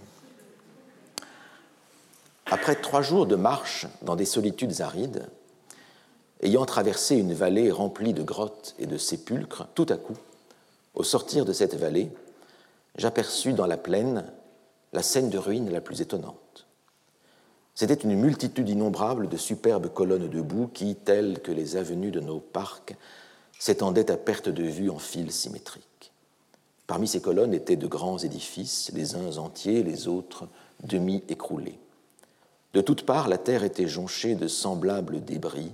[2.45, 5.27] Après trois jours de marche dans des solitudes arides,
[6.41, 10.17] ayant traversé une vallée remplie de grottes et de sépulcres, tout à coup,
[10.95, 12.11] au sortir de cette vallée,
[12.97, 14.25] j'aperçus dans la plaine
[14.93, 16.67] la scène de ruines la plus étonnante.
[17.74, 22.19] C'était une multitude innombrable de superbes colonnes de boue qui, telles que les avenues de
[22.19, 22.95] nos parcs,
[23.57, 26.11] s'étendaient à perte de vue en fils symétriques.
[26.88, 30.47] Parmi ces colonnes étaient de grands édifices, les uns entiers, les autres
[30.84, 31.80] demi-écroulés.
[32.74, 35.72] De toutes parts, la terre était jonchée de semblables débris,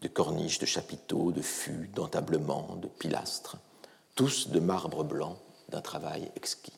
[0.00, 3.56] de corniches, de chapiteaux, de fûts, d'entablements, de pilastres,
[4.14, 5.38] tous de marbre blanc
[5.70, 6.72] d'un travail exquis.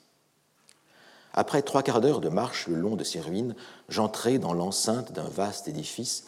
[1.35, 3.57] Après trois quarts d'heure de marche le long de ces ruines,
[3.89, 6.24] j'entrai dans l'enceinte d'un vaste édifice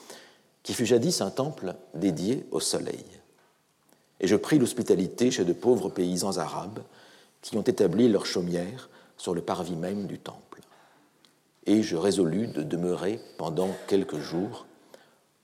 [0.64, 3.04] qui fut jadis un temple dédié au soleil.
[4.18, 6.80] Et je pris l'hospitalité chez de pauvres paysans arabes
[7.40, 10.60] qui ont établi leur chaumière sur le parvis même du temple.
[11.66, 14.66] Et je résolus de demeurer pendant quelques jours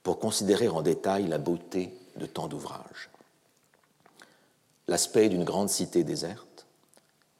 [0.03, 3.09] pour considérer en détail la beauté de tant d'ouvrages.
[4.89, 6.65] L'aspect d'une grande cité déserte,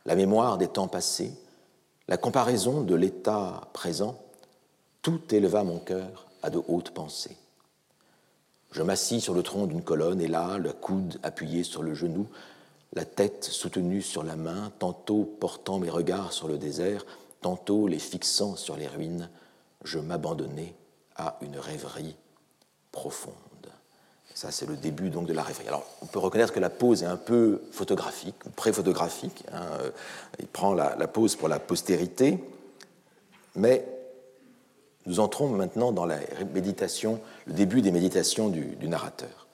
[0.06, 1.34] la mémoire des temps passés,
[2.08, 4.22] la comparaison de l'état présent,
[5.02, 7.38] tout éleva mon cœur à de hautes pensées.
[8.72, 12.28] Je m'assis sur le tronc d'une colonne et là, le coude appuyé sur le genou,
[12.94, 17.06] la tête soutenue sur la main, tantôt portant mes regards sur le désert,
[17.42, 19.30] tantôt les fixant sur les ruines,
[19.84, 20.76] je m'abandonnais
[21.16, 22.16] à une rêverie
[22.92, 23.34] profonde.
[24.34, 25.68] Ça, c'est le début donc de la rêverie.
[25.68, 29.44] Alors, on peut reconnaître que la pose est un peu photographique, pré-photographique.
[29.54, 29.68] Hein.
[30.40, 32.44] Il prend la, pose pour la postérité,
[33.56, 33.86] mais
[35.06, 36.18] nous entrons maintenant dans la
[36.54, 39.48] méditation, le début des méditations du, narrateur.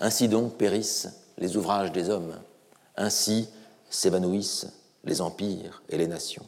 [0.00, 1.08] Ainsi donc périssent
[1.38, 2.34] les ouvrages des hommes,
[2.96, 3.48] ainsi
[3.90, 4.66] s'évanouissent
[5.04, 6.46] les empires et les nations.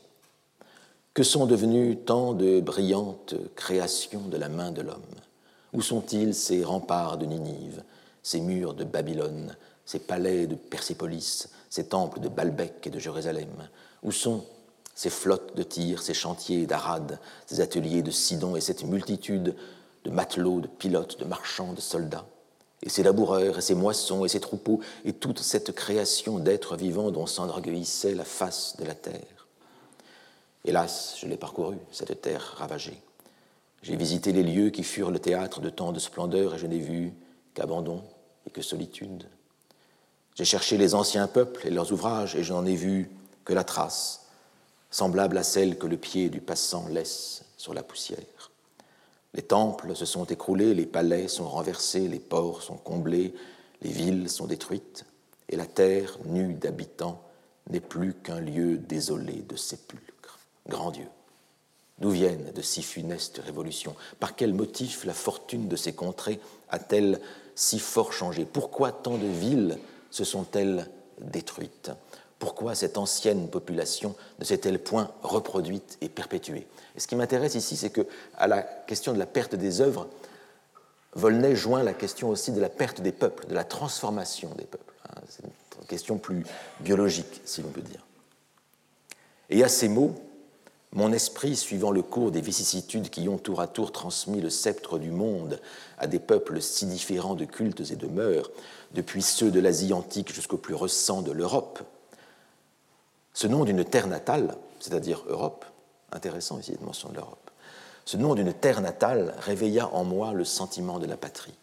[1.13, 5.01] Que sont devenus tant de brillantes créations de la main de l'homme?
[5.75, 7.83] Où sont-ils ces remparts de Ninive,
[8.23, 13.69] ces murs de Babylone, ces palais de Persépolis, ces temples de Balbec et de Jérusalem?
[14.05, 14.45] Où sont
[14.95, 19.57] ces flottes de tir, ces chantiers d'Arad, ces ateliers de Sidon et cette multitude
[20.05, 22.27] de matelots, de pilotes, de marchands, de soldats?
[22.83, 27.11] Et ses laboureurs, et ses moissons, et ses troupeaux, et toute cette création d'êtres vivants
[27.11, 29.49] dont s'enorgueillissait la face de la terre?
[30.65, 33.03] Hélas, je l'ai parcouru, cette terre ravagée.
[33.85, 36.79] J'ai visité les lieux qui furent le théâtre de tant de splendeur, et je n'ai
[36.79, 37.13] vu
[37.53, 38.03] qu'abandon
[38.47, 39.29] et que solitude.
[40.35, 43.11] J'ai cherché les anciens peuples et leurs ouvrages, et je n'en ai vu
[43.45, 44.25] que la trace,
[44.91, 48.51] semblable à celle que le pied du passant laisse sur la poussière.
[49.35, 53.35] Les temples se sont écroulés, les palais sont renversés, les ports sont comblés,
[53.83, 55.05] les villes sont détruites,
[55.51, 57.21] et la terre, nue d'habitants,
[57.69, 60.39] n'est plus qu'un lieu désolé de sépulcres.
[60.71, 61.09] Grand Dieu,
[61.99, 63.95] d'où viennent de si funestes révolutions?
[64.21, 66.41] Par quel motif la fortune de ces contrées
[66.71, 67.21] a-t-elle
[67.55, 68.45] si fort changé?
[68.45, 69.79] Pourquoi tant de villes
[70.11, 70.89] se sont-elles
[71.21, 71.91] détruites?
[72.39, 76.67] Pourquoi cette ancienne population ne s'est-elle point reproduite et perpétuée?
[76.97, 80.09] Et ce qui m'intéresse ici, c'est que à la question de la perte des œuvres,
[81.15, 84.93] Volney joint la question aussi de la perte des peuples, de la transformation des peuples.
[85.09, 85.21] Hein.
[85.29, 86.45] C'est une question plus
[86.81, 88.05] biologique, si l'on peut dire.
[89.49, 90.15] Et à ces mots,
[90.95, 94.99] mon esprit, suivant le cours des vicissitudes qui ont tour à tour transmis le sceptre
[94.99, 95.61] du monde
[95.99, 98.51] à des peuples si différents de cultes et de mœurs,
[98.93, 101.81] depuis ceux de l'Asie antique jusqu'au plus récent de l'Europe,
[103.33, 105.65] ce nom d'une terre natale, c'est-à-dire Europe,
[106.13, 107.51] intéressant ici de mention de l'Europe,
[108.05, 111.55] ce nom d'une terre natale réveilla en moi le sentiment de la patrie.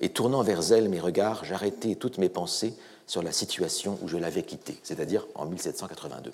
[0.00, 2.74] Et tournant vers elle mes regards, j'arrêtai toutes mes pensées
[3.06, 6.32] sur la situation où je l'avais quittée, c'est-à-dire en 1782.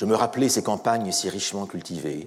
[0.00, 2.26] Je me rappelais ces campagnes si richement cultivées,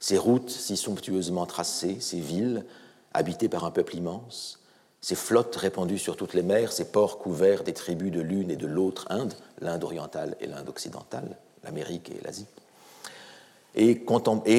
[0.00, 2.64] ces routes si somptueusement tracées, ces villes
[3.12, 4.60] habitées par un peuple immense,
[5.02, 8.56] ces flottes répandues sur toutes les mers, ces ports couverts des tribus de l'une et
[8.56, 12.46] de l'autre Inde, l'Inde orientale et l'Inde occidentale, l'Amérique et l'Asie,
[13.78, 14.00] et,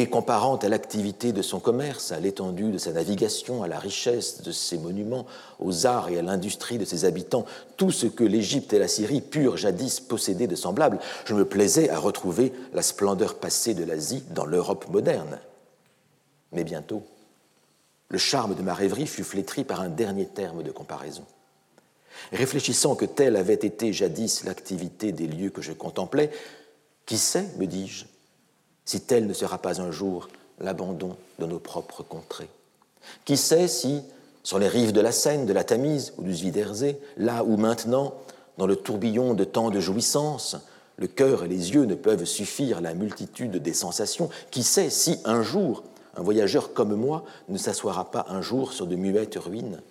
[0.08, 4.54] comparant à l'activité de son commerce, à l'étendue de sa navigation, à la richesse de
[4.54, 5.26] ses monuments,
[5.60, 7.46] aux arts et à l'industrie de ses habitants,
[7.76, 11.90] tout ce que l'Égypte et la Syrie purent jadis posséder de semblable, je me plaisais
[11.90, 15.38] à retrouver la splendeur passée de l'Asie dans l'Europe moderne.
[16.54, 17.04] Mais bientôt,
[18.08, 21.26] le charme de ma rêverie fut flétri par un dernier terme de comparaison.
[22.32, 26.32] Réfléchissant que telle avait été jadis l'activité des lieux que je contemplais,
[27.06, 28.06] qui sait, me dis-je,
[28.90, 30.30] si tel ne sera pas un jour
[30.60, 32.50] l'abandon de nos propres contrées
[33.24, 34.02] Qui sait si,
[34.42, 38.16] sur les rives de la Seine, de la Tamise ou du Zwidersee, là où maintenant,
[38.58, 40.58] dans le tourbillon de tant de jouissances,
[40.98, 44.90] le cœur et les yeux ne peuvent suffire à la multitude des sensations, qui sait
[44.90, 45.84] si un jour
[46.16, 49.84] un voyageur comme moi ne s'assoira pas un jour sur de muettes ruines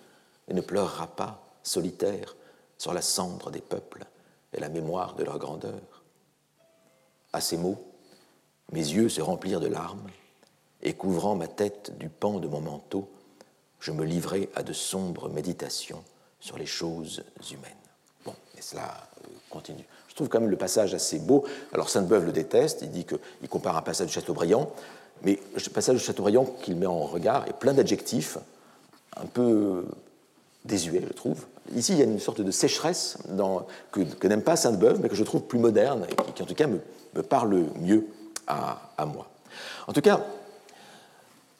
[0.49, 2.35] et ne pleurera pas, solitaire,
[2.77, 4.03] sur la cendre des peuples
[4.51, 6.03] et la mémoire de leur grandeur.
[7.31, 7.88] À ces mots,
[8.71, 10.07] mes yeux se remplirent de larmes,
[10.81, 13.09] et couvrant ma tête du pan de mon manteau,
[13.79, 16.03] je me livrai à de sombres méditations
[16.39, 17.73] sur les choses humaines.
[18.57, 19.85] Et cela euh, continue.
[20.09, 21.45] Je trouve quand même le passage assez beau.
[21.73, 24.69] Alors Sainte-Beuve le déteste, il dit qu'il compare un passage de Chateaubriand,
[25.23, 28.37] mais le passage de Chateaubriand qu'il met en regard est plein d'adjectifs,
[29.15, 29.85] un peu
[30.65, 31.45] désuet, je trouve.
[31.75, 33.17] Ici, il y a une sorte de sécheresse
[33.91, 36.67] que, n'aime pas Sainte-Beuve, mais que je trouve plus moderne et qui, en tout cas,
[36.67, 36.79] me,
[37.23, 38.07] parle mieux
[38.49, 39.29] à, moi.
[39.87, 40.21] En tout cas,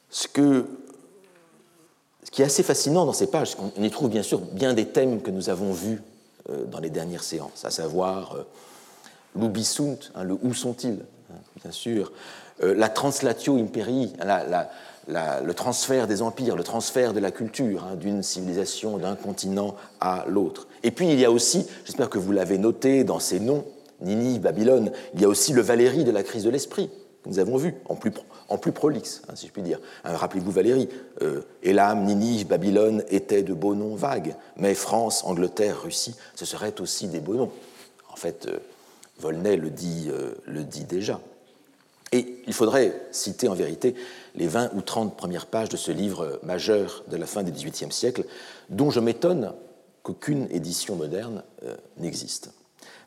[0.10, 4.74] ce, qui est assez fascinant dans ces pages, c'est qu'on y trouve bien sûr bien
[4.74, 6.02] des thèmes que nous avons vus
[6.50, 8.44] euh, dans les dernières séances, à savoir euh,
[9.36, 11.00] l'ubisunt, hein, le où sont-ils,
[11.32, 12.12] hein, bien sûr,
[12.64, 14.14] euh, la translatio imperii,
[15.08, 20.26] le transfert des empires, le transfert de la culture hein, d'une civilisation, d'un continent à
[20.28, 20.68] l'autre.
[20.84, 23.66] Et puis il y a aussi, j'espère que vous l'avez noté dans ces noms,
[24.02, 26.89] Nini, Babylone, il y a aussi le Valérie de la crise de l'esprit,
[27.24, 29.80] que nous avons vu en plus, prolixe, hein, si je puis dire.
[30.04, 30.89] Hein, rappelez-vous Valérie,
[31.22, 36.80] euh, Elam, Ninive, Babylone étaient de beaux noms vagues, mais France, Angleterre, Russie, ce seraient
[36.80, 37.52] aussi des beaux noms.
[38.12, 38.60] En fait, euh,
[39.20, 41.20] Volney le dit, euh, le dit déjà.
[42.12, 43.93] Et il faudrait citer en vérité
[44.34, 47.91] les 20 ou 30 premières pages de ce livre majeur de la fin du XVIIIe
[47.91, 48.24] siècle,
[48.70, 49.54] dont je m'étonne
[50.02, 51.43] qu'aucune édition moderne
[51.97, 52.50] n'existe.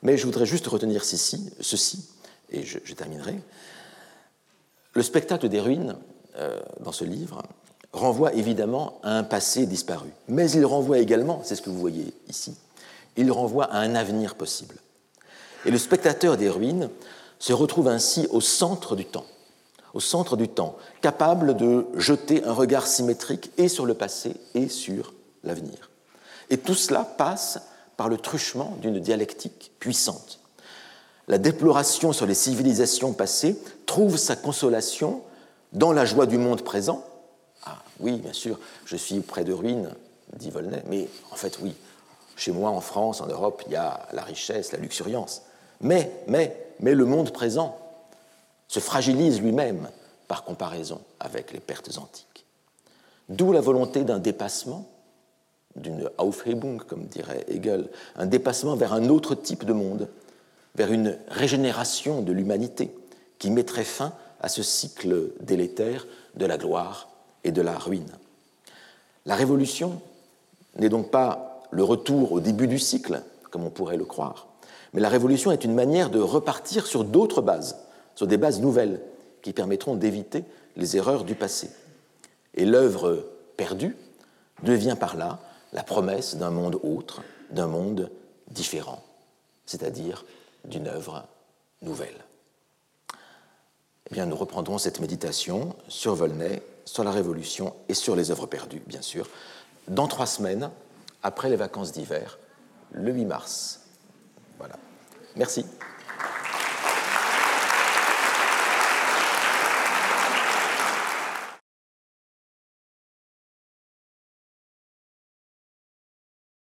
[0.03, 2.09] Mais je voudrais juste retenir ceci, ceci
[2.51, 3.41] et je, terminerai.
[4.95, 5.97] Le spectacle des ruines,
[6.37, 7.43] euh, dans ce livre,
[7.93, 12.13] renvoie évidemment à un passé disparu, mais il renvoie également, c'est ce que vous voyez
[12.29, 12.57] ici,
[13.17, 14.77] il renvoie à un avenir possible.
[15.65, 16.91] Et le spectateur des ruines
[17.39, 19.27] se retrouve ainsi au centre du temps,
[19.95, 24.69] au centre du temps, capable de jeter un regard symétrique et sur le passé et
[24.69, 25.13] sur
[25.45, 25.91] l'avenir.
[26.51, 27.61] Et tout cela passe
[27.97, 30.41] par le truchement d'une dialectique puissante.
[31.29, 35.23] La déploration sur les civilisations passées trouve sa consolation
[35.73, 37.05] dans la joie du monde présent.
[37.65, 39.95] Ah oui, bien sûr, je suis près de ruines,
[40.37, 41.75] dit Volney, mais en fait oui,
[42.37, 45.43] chez moi en France, en Europe, il y a la richesse, la luxuriance.
[45.81, 47.79] Mais, mais, mais le monde présent
[48.69, 49.89] se fragilise lui-même
[50.29, 52.47] par comparaison avec les pertes antiques.
[53.29, 54.89] D'où la volonté d'un dépassement,
[55.77, 60.09] d'une Aufhebung, comme dirait Hegel, un dépassement vers un autre type de monde,
[60.75, 62.95] vers une régénération de l'humanité
[63.39, 67.09] qui mettrait fin à ce cycle délétère de la gloire
[67.45, 68.11] et de la ruine.
[69.27, 70.01] La révolution
[70.77, 74.49] n'est donc pas le retour au début du cycle, comme on pourrait le croire,
[74.93, 77.79] mais la révolution est une manière de repartir sur d'autres bases,
[78.15, 79.01] sur des bases nouvelles
[79.43, 80.45] qui permettront d'éviter
[80.77, 81.71] les erreurs du passé.
[82.55, 83.97] Et l'œuvre perdue
[84.63, 85.41] devient par là
[85.73, 88.11] la promesse d'un monde autre, d'un monde
[88.51, 89.03] différent,
[89.67, 90.25] c'est-à-dire
[90.65, 91.27] d'une œuvre
[91.81, 92.25] nouvelle.
[94.11, 98.47] Eh bien, nous reprendrons cette méditation sur Volney, sur la Révolution et sur les œuvres
[98.47, 99.29] perdues, bien sûr,
[99.89, 100.71] dans trois semaines,
[101.23, 102.39] après les vacances d'hiver,
[102.91, 103.81] le 8 mars.
[104.59, 104.77] Voilà.
[105.37, 105.65] Merci.